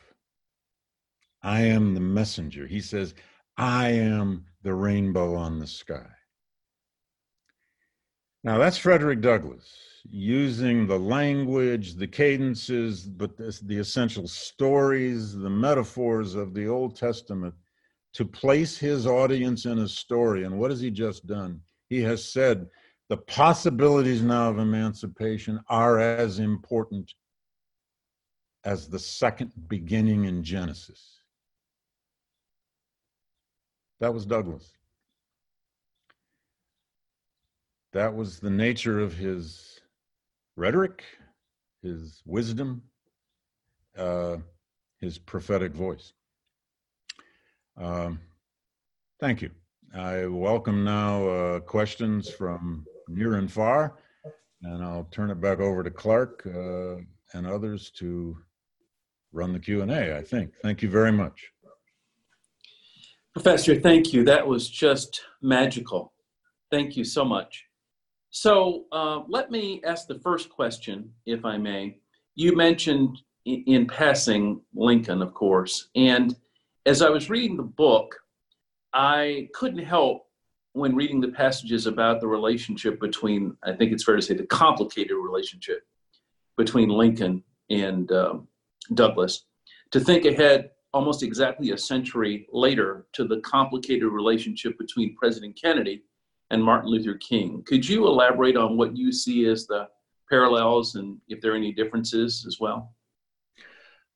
[1.42, 2.68] I am the messenger.
[2.68, 3.16] He says,
[3.58, 6.06] I am the rainbow on the sky.
[8.44, 9.72] Now, that's Frederick Douglass
[10.10, 17.54] using the language, the cadences, but the, essential stories, the metaphors of the Old Testament
[18.14, 20.44] to place his audience in a story.
[20.44, 21.62] And what has he just done?
[21.90, 22.68] He has said
[23.10, 27.14] the possibilities now of emancipation are as important
[28.64, 31.20] as the second beginning in Genesis.
[34.00, 34.74] That was Douglass.
[37.94, 39.82] That was the nature of his
[40.56, 41.04] rhetoric,
[41.84, 42.84] his wisdom,
[43.98, 44.38] uh,
[45.02, 46.14] his prophetic voice.
[47.78, 48.20] Um,
[49.20, 49.50] thank you.
[49.94, 53.98] I welcome now uh, questions from near and far,
[54.64, 56.96] and I'll turn it back over to Clark uh,
[57.34, 58.38] and others to
[59.34, 60.54] run the Q&A, I think.
[60.62, 61.52] Thank you very much.
[63.34, 64.24] Professor, thank you.
[64.24, 66.14] That was just magical.
[66.70, 67.66] Thank you so much.
[68.32, 71.98] So uh, let me ask the first question, if I may.
[72.36, 76.36] You mentioned in, in passing Lincoln, of course, and
[76.86, 78.16] as I was reading the book,
[78.94, 80.28] I couldn't help
[80.74, 84.46] when reading the passages about the relationship between, I think it's fair to say, the
[84.46, 85.84] complicated relationship
[86.58, 88.48] between Lincoln and um,
[88.94, 89.44] Douglass,
[89.92, 96.04] to think ahead almost exactly a century later to the complicated relationship between President Kennedy
[96.52, 97.64] and Martin Luther King.
[97.66, 99.88] Could you elaborate on what you see as the
[100.30, 102.94] parallels and if there are any differences as well?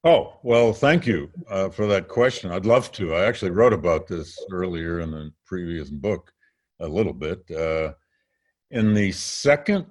[0.03, 2.51] Oh, well, thank you uh, for that question.
[2.51, 3.15] I'd love to.
[3.15, 6.31] I actually wrote about this earlier in the previous book
[6.79, 7.49] a little bit.
[7.49, 7.93] Uh,
[8.69, 9.87] in the second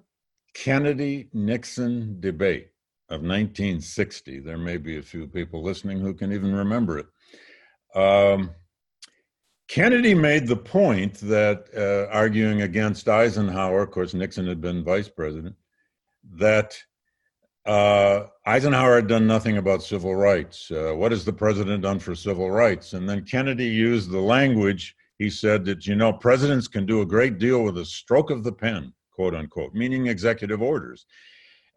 [0.54, 2.68] Kennedy Nixon debate
[3.08, 7.06] of 1960, there may be a few people listening who can even remember it.
[7.96, 8.50] Um,
[9.68, 15.08] Kennedy made the point that, uh, arguing against Eisenhower, of course, Nixon had been vice
[15.08, 15.56] president,
[16.34, 16.76] that
[17.64, 20.70] uh, Eisenhower had done nothing about civil rights.
[20.70, 22.92] Uh, what has the president done for civil rights?
[22.92, 24.94] And then Kennedy used the language.
[25.18, 28.44] He said that, you know, presidents can do a great deal with a stroke of
[28.44, 31.06] the pen, quote unquote, meaning executive orders.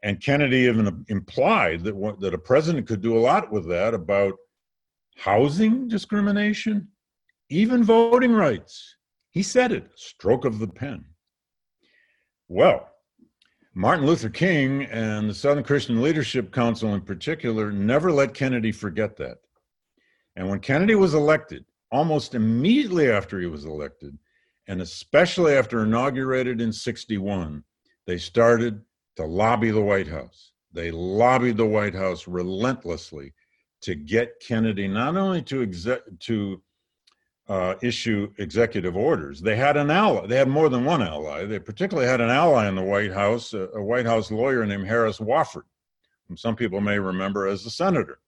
[0.04, 4.34] And Kennedy even implied that, that a president could do a lot with that about
[5.15, 6.89] housing discrimination,
[7.50, 8.96] even voting rights.
[9.32, 11.06] He said it, stroke of the pen.
[12.48, 12.90] Well,
[13.74, 19.16] Martin Luther King and the Southern Christian Leadership Council in particular never let Kennedy forget
[19.18, 19.38] that.
[20.36, 24.18] And when Kennedy was elected, almost immediately after he was elected,
[24.68, 27.64] and especially after inaugurated in 61,
[28.06, 28.82] they started
[29.16, 30.52] to lobby the White House.
[30.74, 33.34] They lobbied the White House relentlessly
[33.82, 36.62] to get Kennedy not only to exec- to
[37.50, 39.42] uh, issue executive orders.
[39.42, 40.28] They had an ally.
[40.28, 41.46] They had more than one ally.
[41.46, 44.88] They particularly had an ally in the White House, a, a White House lawyer named
[44.88, 45.64] Harris Wofford,
[46.28, 48.20] whom some people may remember as a senator.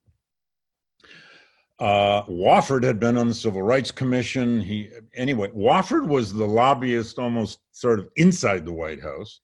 [1.78, 4.60] Uh, Wofford had been on the Civil Rights Commission.
[4.60, 9.40] He anyway, Wofford was the lobbyist almost sort of inside the White House,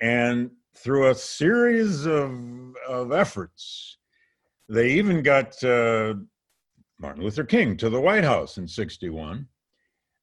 [0.00, 2.32] and through a series of
[2.88, 3.98] of efforts,
[4.70, 6.14] they even got uh,
[7.00, 9.46] Martin Luther King to the White House in 61.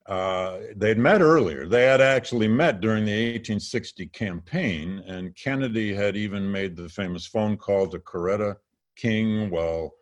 [0.08, 1.66] Uh, they'd met earlier.
[1.68, 7.26] They had actually met during the 1860 campaign, and Kennedy had even made the famous
[7.26, 8.58] phone call to Coretta
[8.96, 9.94] King while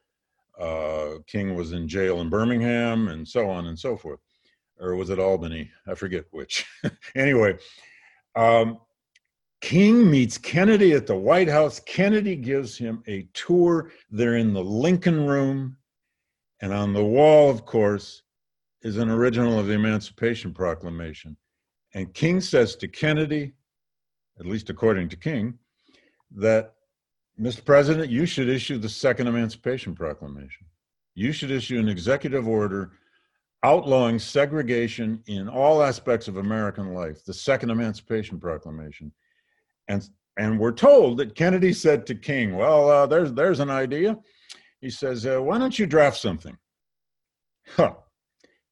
[0.59, 4.19] uh, King was in jail in Birmingham, and so on and so forth.
[4.79, 5.71] Or was it Albany?
[5.87, 6.65] I forget which.
[7.15, 7.57] anyway,
[8.35, 8.79] um,
[9.61, 11.79] King meets Kennedy at the White House.
[11.79, 13.91] Kennedy gives him a tour.
[14.11, 15.77] They're in the Lincoln Room
[16.63, 18.23] and on the wall, of course,
[18.83, 21.35] is an original of the Emancipation Proclamation.
[21.93, 23.51] And King says to Kennedy,
[24.39, 25.55] at least according to King,
[26.37, 26.75] that
[27.37, 27.65] Mr.
[27.65, 30.65] President, you should issue the Second Emancipation Proclamation.
[31.15, 32.93] You should issue an executive order
[33.65, 39.11] outlawing segregation in all aspects of American life, the Second Emancipation Proclamation.
[39.89, 44.17] And, and we're told that Kennedy said to King, Well, uh, there's, there's an idea.
[44.83, 46.57] He says, uh, Why don't you draft something?
[47.77, 47.93] Huh.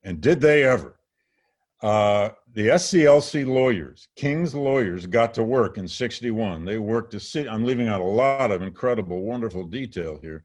[0.03, 0.99] And did they ever?
[1.81, 6.65] Uh, the SCLC lawyers, King's lawyers, got to work in 61.
[6.65, 10.43] They worked, a assid- I'm leaving out a lot of incredible, wonderful detail here,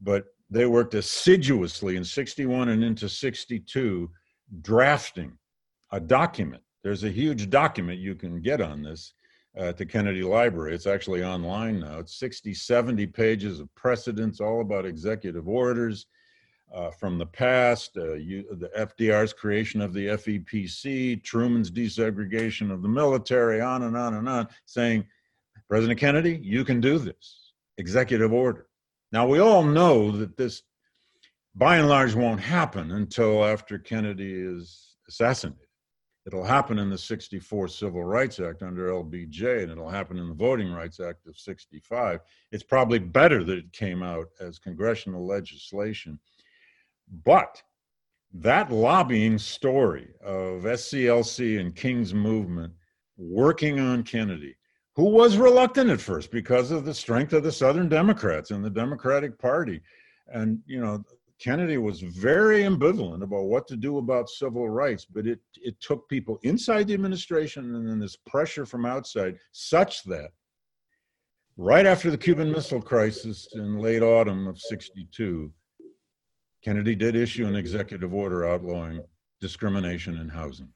[0.00, 4.08] but they worked assiduously in 61 and into 62
[4.62, 5.32] drafting
[5.90, 6.62] a document.
[6.84, 9.14] There's a huge document you can get on this
[9.58, 10.74] at the Kennedy Library.
[10.74, 11.98] It's actually online now.
[11.98, 16.06] It's 60, 70 pages of precedents, all about executive orders
[16.72, 22.82] uh, from the past, uh, you, the FDR's creation of the FEPC, Truman's desegregation of
[22.82, 25.04] the military, on and on and on, saying,
[25.68, 27.52] President Kennedy, you can do this.
[27.78, 28.66] Executive order.
[29.12, 30.62] Now, we all know that this,
[31.54, 35.67] by and large, won't happen until after Kennedy is assassinated.
[36.28, 40.34] It'll happen in the 64 Civil Rights Act under LBJ, and it'll happen in the
[40.34, 42.20] Voting Rights Act of 65.
[42.52, 46.18] It's probably better that it came out as congressional legislation.
[47.24, 47.62] But
[48.34, 52.74] that lobbying story of SCLC and King's movement
[53.16, 54.54] working on Kennedy,
[54.96, 58.68] who was reluctant at first because of the strength of the Southern Democrats and the
[58.68, 59.80] Democratic Party.
[60.26, 61.02] And, you know,
[61.38, 66.08] Kennedy was very ambivalent about what to do about civil rights, but it, it took
[66.08, 70.30] people inside the administration and then this pressure from outside such that
[71.56, 75.52] right after the Cuban Missile Crisis in late autumn of 62,
[76.62, 79.02] Kennedy did issue an executive order outlawing
[79.40, 80.68] discrimination in housing.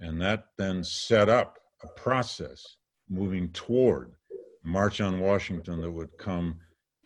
[0.00, 2.76] And that then set up a process
[3.08, 4.12] moving toward
[4.64, 6.58] March on Washington that would come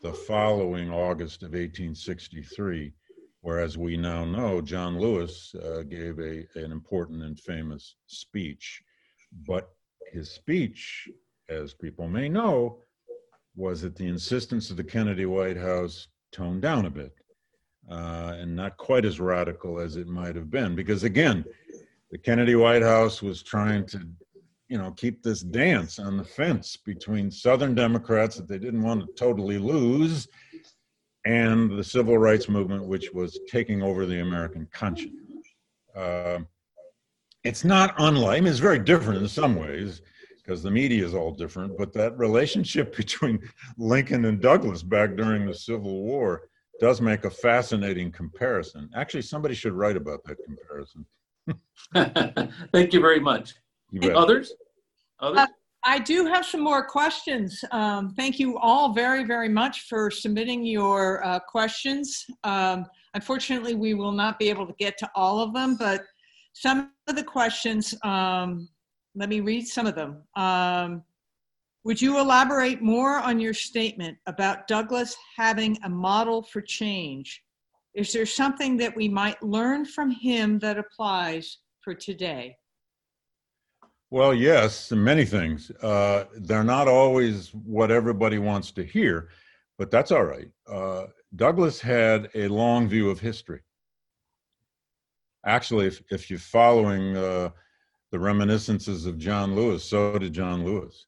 [0.06, 2.92] the following August of 1863,
[3.40, 8.80] where, as we now know, John Lewis uh, gave a, an important and famous speech.
[9.48, 9.68] But
[10.12, 11.08] his speech,
[11.48, 12.78] as people may know,
[13.56, 17.12] was at the insistence of the Kennedy White House toned down a bit
[17.90, 20.76] uh, and not quite as radical as it might have been.
[20.76, 21.44] Because again,
[22.12, 24.06] the Kennedy White House was trying to,
[24.68, 29.00] you know, keep this dance on the fence between Southern Democrats that they didn't want
[29.00, 30.28] to totally lose
[31.24, 35.14] and the civil rights movement, which was taking over the American conscience.
[35.94, 36.38] Uh,
[37.42, 40.02] it's not unlike, I mean, it's very different in some ways
[40.36, 43.40] because the media is all different, but that relationship between
[43.76, 46.48] Lincoln and Douglass back during the Civil War
[46.80, 48.88] does make a fascinating comparison.
[48.94, 51.06] Actually, somebody should write about that comparison.
[52.72, 53.54] Thank you very much.
[53.90, 54.52] You others?
[55.20, 55.38] Others?
[55.38, 55.46] Uh,
[55.84, 57.64] I do have some more questions.
[57.70, 62.26] Um, thank you all very, very much for submitting your uh, questions.
[62.42, 66.02] Um, unfortunately, we will not be able to get to all of them, but
[66.54, 68.68] some of the questions, um,
[69.14, 70.22] let me read some of them.
[70.34, 71.04] Um,
[71.84, 77.44] would you elaborate more on your statement about Douglass having a model for change?
[77.94, 82.56] Is there something that we might learn from him that applies for today?
[84.16, 85.70] Well, yes, many things.
[85.82, 89.28] Uh, they're not always what everybody wants to hear,
[89.76, 90.48] but that's all right.
[90.66, 93.60] Uh, Douglass had a long view of history.
[95.44, 97.50] Actually, if, if you're following uh,
[98.10, 101.04] the reminiscences of John Lewis, so did John Lewis.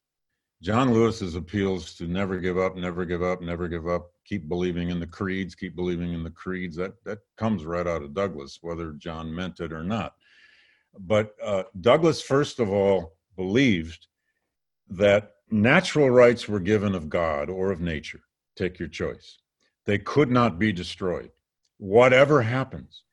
[0.61, 4.91] John Lewis's appeals to never give up, never give up, never give up, keep believing
[4.91, 6.75] in the creeds, keep believing in the creeds.
[6.75, 10.13] That that comes right out of Douglass, whether John meant it or not.
[10.97, 14.07] But uh, Douglass, first of all, believed
[14.89, 18.21] that natural rights were given of God or of nature.
[18.55, 19.37] Take your choice.
[19.85, 21.31] They could not be destroyed.
[21.77, 23.03] Whatever happens,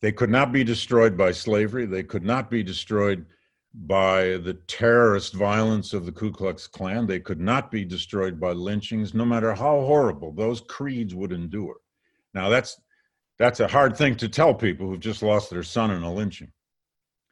[0.00, 1.86] they could not be destroyed by slavery.
[1.86, 3.26] They could not be destroyed
[3.74, 7.06] by the terrorist violence of the Ku Klux Klan.
[7.06, 11.76] They could not be destroyed by lynchings, no matter how horrible those creeds would endure.
[12.34, 12.80] Now, that's,
[13.38, 16.50] that's a hard thing to tell people who've just lost their son in a lynching.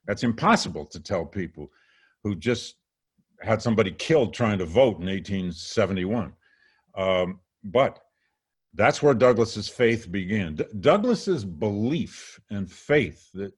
[0.07, 1.71] That's impossible to tell people
[2.23, 2.77] who just
[3.41, 6.33] had somebody killed trying to vote in 1871.
[6.97, 8.01] Um, but
[8.75, 10.55] that's where Douglass's faith began.
[10.55, 13.53] D- Douglass's belief and faith that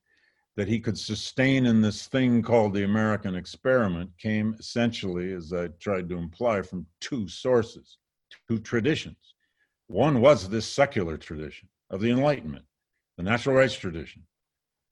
[0.57, 5.69] that he could sustain in this thing called the American experiment came essentially, as I
[5.79, 7.99] tried to imply, from two sources,
[8.49, 9.35] two traditions.
[9.87, 12.65] One was this secular tradition of the Enlightenment,
[13.17, 14.25] the natural rights tradition,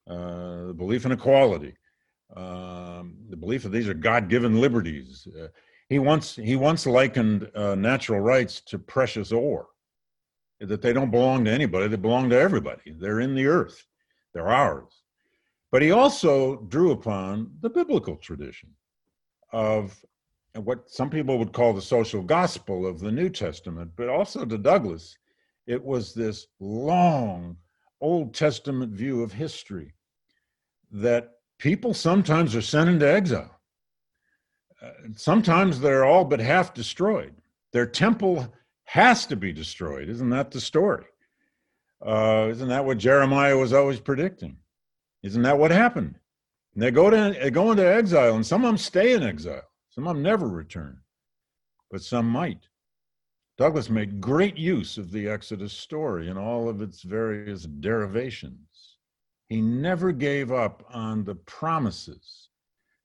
[0.07, 1.75] the belief in equality,
[2.35, 5.27] um, the belief that these are God-given liberties.
[5.27, 5.47] Uh,
[5.89, 9.67] he once he once likened uh, natural rights to precious ore,
[10.59, 12.91] that they don't belong to anybody; they belong to everybody.
[12.91, 13.85] They're in the earth.
[14.33, 15.03] They're ours.
[15.71, 18.69] But he also drew upon the biblical tradition
[19.51, 20.05] of
[20.55, 24.57] what some people would call the social gospel of the New Testament, but also to
[24.57, 25.17] Douglass,
[25.67, 27.57] it was this long
[28.01, 29.93] Old Testament view of history
[30.91, 33.59] that people sometimes are sent into exile.
[34.81, 37.33] Uh, sometimes they're all but half destroyed.
[37.73, 38.53] Their temple
[38.85, 40.09] has to be destroyed.
[40.09, 41.05] Isn't that the story?
[42.05, 44.57] Uh, isn't that what Jeremiah was always predicting?
[45.23, 46.19] Isn't that what happened?
[46.73, 49.63] And they go to they go into exile, and some of them stay in exile.
[49.89, 50.99] Some of them never return,
[51.89, 52.67] but some might.
[53.57, 58.66] Douglass made great use of the Exodus story and all of its various derivations.
[59.47, 62.49] He never gave up on the promises,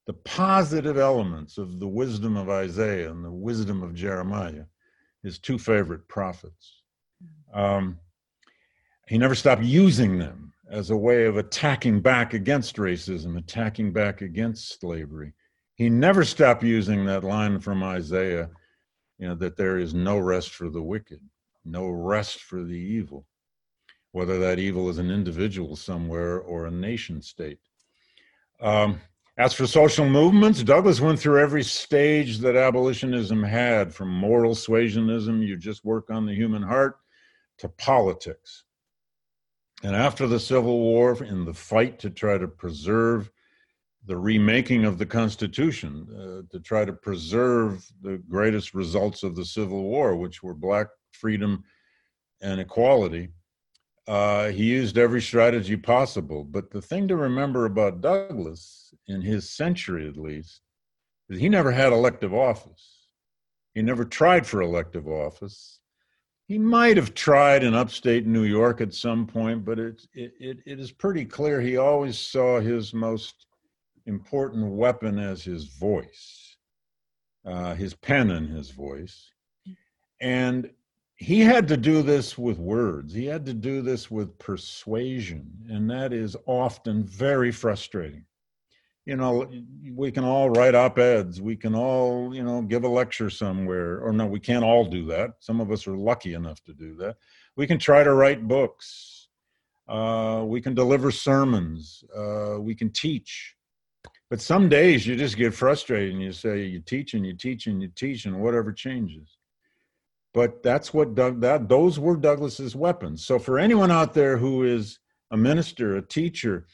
[0.06, 4.64] the positive elements of the wisdom of Isaiah and the wisdom of Jeremiah,
[5.22, 6.82] his two favorite prophets.
[7.54, 7.98] Um,
[9.06, 14.22] he never stopped using them as a way of attacking back against racism, attacking back
[14.22, 15.34] against slavery.
[15.76, 18.50] He never stopped using that line from Isaiah,
[19.18, 21.20] you know, that there is no rest for the wicked,
[21.64, 23.26] no rest for the evil.
[24.12, 27.58] Whether that evil is an individual somewhere or a nation state.
[28.60, 29.00] Um,
[29.38, 35.44] as for social movements, Douglass went through every stage that abolitionism had, from moral suasionism,
[35.46, 36.98] you just work on the human heart,
[37.58, 38.64] to politics.
[39.82, 43.30] And after the Civil War, in the fight to try to preserve
[44.04, 49.44] the remaking of the Constitution, uh, to try to preserve the greatest results of the
[49.44, 51.64] Civil War, which were black freedom
[52.40, 53.30] and equality,
[54.08, 56.44] uh, he used every strategy possible.
[56.44, 60.60] But the thing to remember about Douglass, in his century at least,
[61.28, 63.08] is he never had elective office.
[63.74, 65.78] He never tried for elective office.
[66.46, 70.80] He might have tried in upstate New York at some point, but it, it, it
[70.80, 73.46] is pretty clear he always saw his most
[74.06, 76.56] important weapon as his voice,
[77.46, 79.30] uh, his pen and his voice.
[80.20, 80.70] And
[81.22, 83.14] he had to do this with words.
[83.14, 88.24] He had to do this with persuasion, and that is often very frustrating.
[89.06, 89.48] You know,
[89.94, 94.00] we can all write op eds, we can all, you know, give a lecture somewhere,
[94.00, 95.34] or no, we can't all do that.
[95.38, 97.16] Some of us are lucky enough to do that.
[97.56, 99.28] We can try to write books,
[99.88, 103.54] uh, we can deliver sermons, uh, we can teach.
[104.28, 107.68] But some days you just get frustrated and you say, you teach and you teach
[107.68, 109.38] and you teach, and whatever changes
[110.34, 113.24] but that's what Doug, that those were Douglass's weapons.
[113.24, 114.98] So for anyone out there who is
[115.30, 116.66] a minister, a teacher,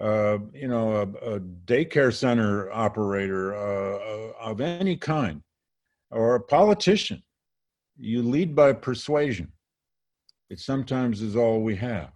[0.00, 5.42] uh, you know, a, a, daycare center operator uh, uh, of any kind,
[6.10, 7.22] or a politician,
[7.98, 9.52] you lead by persuasion.
[10.48, 12.10] It sometimes is all we have.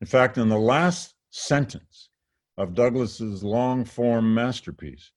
[0.00, 2.10] In fact, in the last sentence
[2.56, 5.10] of Douglass's long form masterpiece,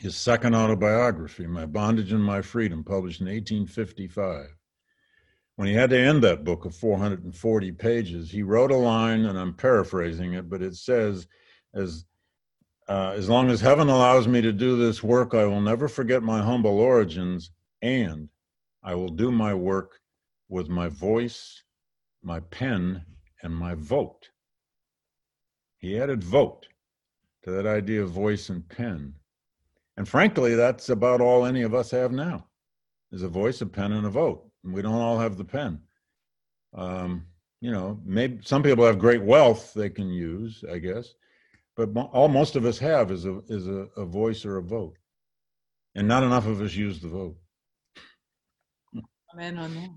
[0.00, 4.46] his second autobiography, My Bondage and My Freedom, published in 1855.
[5.56, 9.38] When he had to end that book of 440 pages, he wrote a line, and
[9.38, 11.26] I'm paraphrasing it, but it says,
[11.74, 12.06] as
[12.88, 16.22] uh, as long as heaven allows me to do this work, I will never forget
[16.22, 17.50] my humble origins,
[17.82, 18.30] and
[18.82, 20.00] I will do my work
[20.48, 21.62] with my voice,
[22.22, 23.04] my pen,
[23.42, 24.30] and my vote.
[25.76, 26.68] He added vote
[27.44, 29.14] to that idea of voice and pen.
[30.00, 32.46] And frankly, that's about all any of us have now
[33.12, 34.50] is a voice, a pen, and a vote.
[34.64, 35.78] And we don't all have the pen.
[36.72, 37.26] Um,
[37.60, 41.12] you know, maybe some people have great wealth they can use, I guess,
[41.76, 44.96] but all most of us have is a is a, a voice or a vote,
[45.94, 47.36] and not enough of us use the vote.
[49.34, 49.90] Amen on that.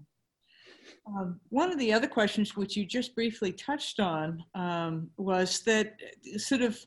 [1.08, 5.96] Um, one of the other questions, which you just briefly touched on, um, was that
[6.36, 6.78] sort of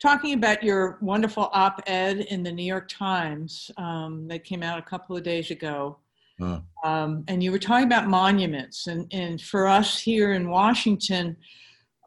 [0.00, 4.82] talking about your wonderful op-ed in the New York Times um, that came out a
[4.82, 5.98] couple of days ago.
[6.40, 6.60] Uh.
[6.84, 11.36] Um, and you were talking about monuments, and, and for us here in Washington,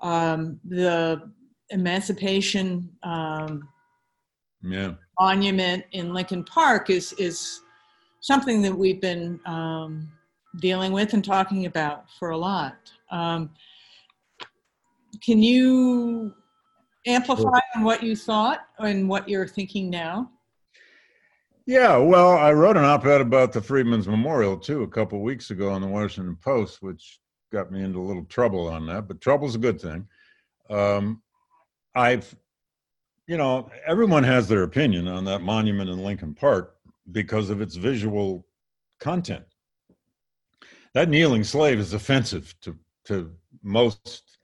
[0.02, 1.32] um, the
[1.70, 3.68] Emancipation um,
[4.62, 4.94] yeah.
[5.20, 7.62] Monument in Lincoln Park is is
[8.22, 10.12] something that we've been um,
[10.60, 12.76] dealing with and talking about for a lot.
[13.12, 13.50] Um,
[15.22, 16.34] can you
[17.06, 20.30] amplify on what you thought and what you're thinking now?
[21.66, 25.70] Yeah, well, I wrote an op-ed about the Freedmen's Memorial too a couple weeks ago
[25.72, 27.20] on the Washington Post, which
[27.54, 29.08] got me into a little trouble on that.
[29.08, 30.06] But trouble's a good thing.
[30.70, 31.22] Um,
[31.96, 32.36] I've,
[33.28, 36.76] you know, everyone has their opinion on that monument in Lincoln Park
[37.12, 38.46] because of its visual
[39.00, 39.46] content.
[40.94, 43.32] That kneeling slave is offensive to to
[43.62, 44.38] most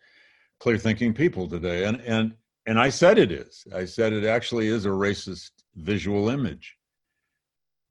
[0.59, 2.33] clear thinking people today, and and
[2.65, 3.65] and I said it is.
[3.73, 6.77] I said it actually is a racist visual image.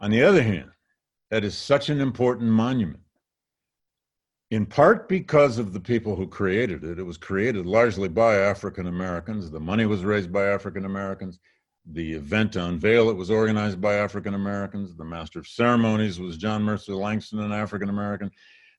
[0.00, 0.70] On the other hand,
[1.30, 3.02] that is such an important monument,
[4.50, 6.98] in part because of the people who created it.
[6.98, 9.50] It was created largely by African Americans.
[9.50, 11.38] The money was raised by African Americans.
[11.90, 14.94] The event to unveil it was organized by African Americans.
[14.94, 18.30] The master of ceremonies was John Mercer Langston, an African American.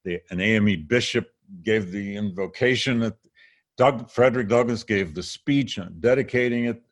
[0.05, 1.27] An AME bishop
[1.63, 3.17] gave the invocation at
[3.79, 6.83] Doug, Frederick Douglass gave the speech dedicating it,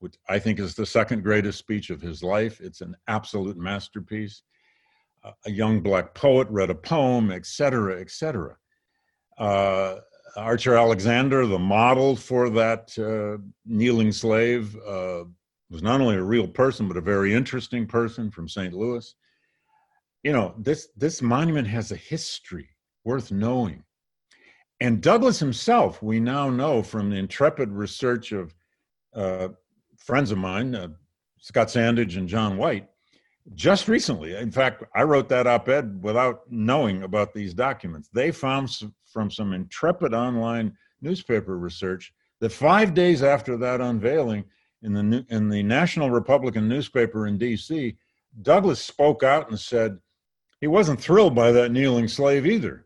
[0.00, 2.60] which I think is the second greatest speech of his life.
[2.60, 4.42] It's an absolute masterpiece.
[5.24, 8.54] Uh, a young black poet read a poem, etc., etc.
[9.38, 10.00] Uh,
[10.36, 15.24] Archer Alexander, the model for that uh, kneeling slave, uh,
[15.70, 18.74] was not only a real person but a very interesting person from St.
[18.74, 19.14] Louis.
[20.22, 22.68] You know, this this monument has a history
[23.04, 23.85] worth knowing.
[24.80, 28.54] And Douglass himself, we now know from the intrepid research of
[29.14, 29.48] uh,
[29.96, 30.88] friends of mine, uh,
[31.40, 32.88] Scott Sandage and John White,
[33.54, 34.36] just recently.
[34.36, 38.08] In fact, I wrote that op ed without knowing about these documents.
[38.12, 44.44] They found some, from some intrepid online newspaper research that five days after that unveiling
[44.82, 47.96] in the, in the National Republican newspaper in DC,
[48.42, 49.98] Douglass spoke out and said
[50.60, 52.85] he wasn't thrilled by that kneeling slave either,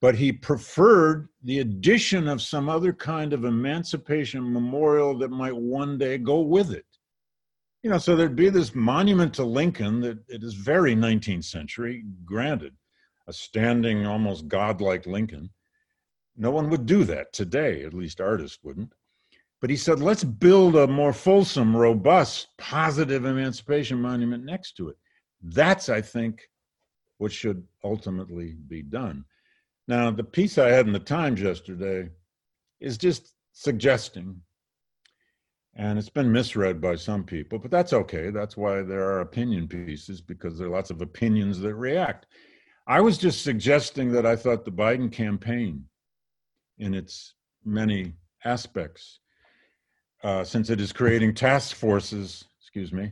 [0.00, 5.98] but he preferred the addition of some other kind of emancipation memorial that might one
[5.98, 6.86] day go with it.
[7.82, 12.04] You know, so there'd be this monument to Lincoln that it is very 19th century,
[12.24, 12.74] granted,
[13.26, 15.50] a standing, almost godlike Lincoln.
[16.36, 18.92] No one would do that today, at least artists wouldn't.
[19.60, 24.96] But he said, let's build a more fulsome, robust, positive emancipation monument next to it.
[25.42, 26.48] That's, I think,
[27.18, 29.24] what should ultimately be done.
[29.90, 32.10] Now, the piece I had in the Times yesterday
[32.78, 34.40] is just suggesting,
[35.74, 38.30] and it's been misread by some people, but that's okay.
[38.30, 42.26] That's why there are opinion pieces, because there are lots of opinions that react.
[42.86, 45.86] I was just suggesting that I thought the Biden campaign,
[46.78, 47.34] in its
[47.64, 48.14] many
[48.44, 49.18] aspects,
[50.22, 53.10] uh, since it is creating task forces, excuse me,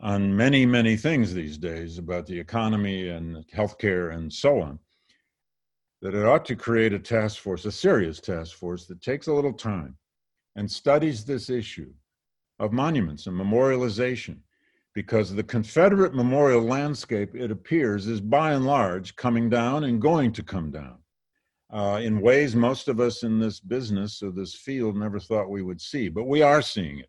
[0.00, 4.78] on many, many things these days about the economy and healthcare and so on,
[6.02, 9.32] that it ought to create a task force, a serious task force that takes a
[9.32, 9.96] little time
[10.56, 11.92] and studies this issue
[12.58, 14.38] of monuments and memorialization
[14.94, 20.32] because the Confederate memorial landscape, it appears, is by and large coming down and going
[20.32, 20.98] to come down
[21.72, 25.62] uh, in ways most of us in this business or this field never thought we
[25.62, 27.08] would see, but we are seeing it.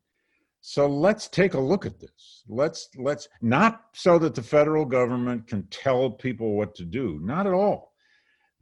[0.62, 2.44] So let's take a look at this.
[2.48, 7.20] Let's let's not so that the federal government can tell people what to do.
[7.24, 7.91] Not at all.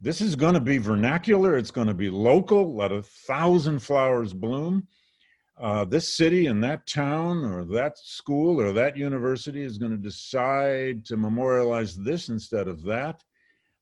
[0.02, 1.58] This is going to be vernacular.
[1.58, 2.74] It's going to be local.
[2.74, 4.88] Let a thousand flowers bloom.
[5.58, 9.98] Uh, this city and that town or that school or that university is going to
[9.98, 13.22] decide to memorialize this instead of that.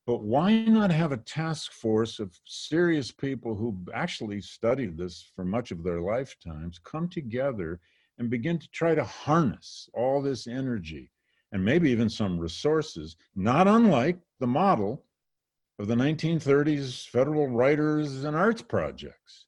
[0.07, 5.45] But why not have a task force of serious people who actually studied this for
[5.45, 7.79] much of their lifetimes come together
[8.19, 11.13] and begin to try to harness all this energy
[11.53, 15.05] and maybe even some resources, not unlike the model
[15.79, 19.47] of the 1930s federal writers and arts projects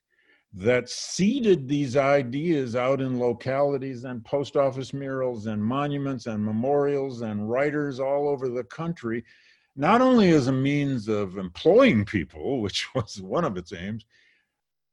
[0.53, 7.21] that seeded these ideas out in localities and post office murals and monuments and memorials
[7.21, 9.25] and writers all over the country
[9.77, 14.05] not only as a means of employing people, which was one of its aims,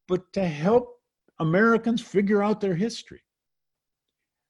[0.08, 1.02] but to help
[1.40, 3.22] Americans figure out their history.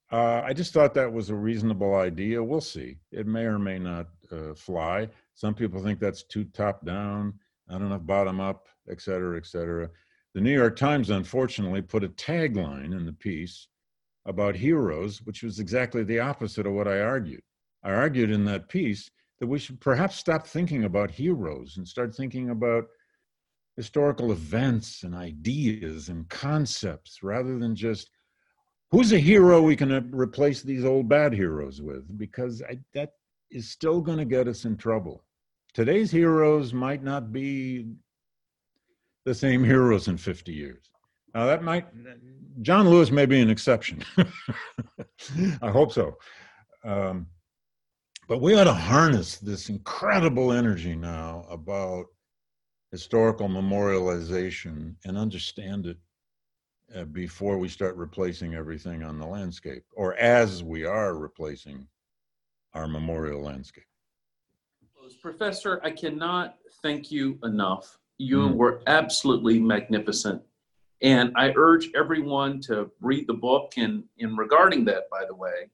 [0.09, 2.41] Uh, I just thought that was a reasonable idea.
[2.41, 2.97] We'll see.
[3.11, 5.09] It may or may not uh, fly.
[5.33, 7.33] Some people think that's too top down,
[7.69, 9.89] not enough bottom up, et cetera, et cetera.
[10.33, 13.67] The New York Times, unfortunately, put a tagline in the piece
[14.25, 17.41] about heroes, which was exactly the opposite of what I argued.
[17.83, 19.09] I argued in that piece
[19.39, 22.85] that we should perhaps stop thinking about heroes and start thinking about
[23.75, 28.09] historical events and ideas and concepts rather than just
[28.89, 33.11] who's a hero we can uh, replace these old bad heroes with because I, that
[33.51, 35.23] is still going to get us in trouble.
[35.73, 37.87] Today's heroes might not be
[39.25, 40.89] the same heroes in 50 years.
[41.33, 41.85] Now that might
[42.61, 44.03] john lewis may be an exception.
[45.61, 46.17] I hope so.
[46.83, 47.27] Um,
[48.27, 52.05] but we ought to harness this incredible energy now about
[52.91, 55.97] historical memorialization and understand it
[56.95, 61.85] uh, before we start replacing everything on the landscape, or as we are replacing
[62.73, 63.83] our memorial landscape.
[65.21, 67.97] Professor, I cannot thank you enough.
[68.17, 68.55] You mm.
[68.55, 70.41] were absolutely magnificent.
[71.01, 73.73] And I urge everyone to read the book.
[73.77, 75.69] And in regarding that, by the way,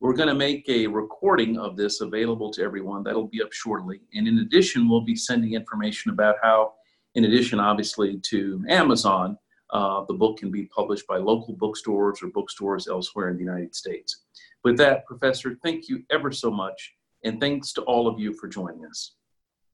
[0.00, 3.02] we're going to make a recording of this available to everyone.
[3.02, 4.00] That'll be up shortly.
[4.14, 6.74] And in addition, we'll be sending information about how,
[7.14, 9.36] in addition, obviously, to Amazon,
[9.70, 13.74] uh, the book can be published by local bookstores or bookstores elsewhere in the United
[13.74, 14.24] States.
[14.64, 16.94] With that, Professor, thank you ever so much.
[17.24, 19.14] And thanks to all of you for joining us.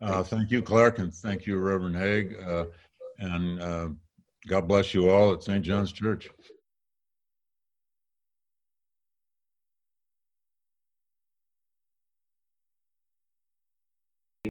[0.00, 2.36] Uh, thank you, Clark, and thank you, Reverend Haig.
[2.44, 2.64] Uh,
[3.18, 3.88] and uh,
[4.46, 5.64] God bless you all at St.
[5.64, 6.28] John's Church.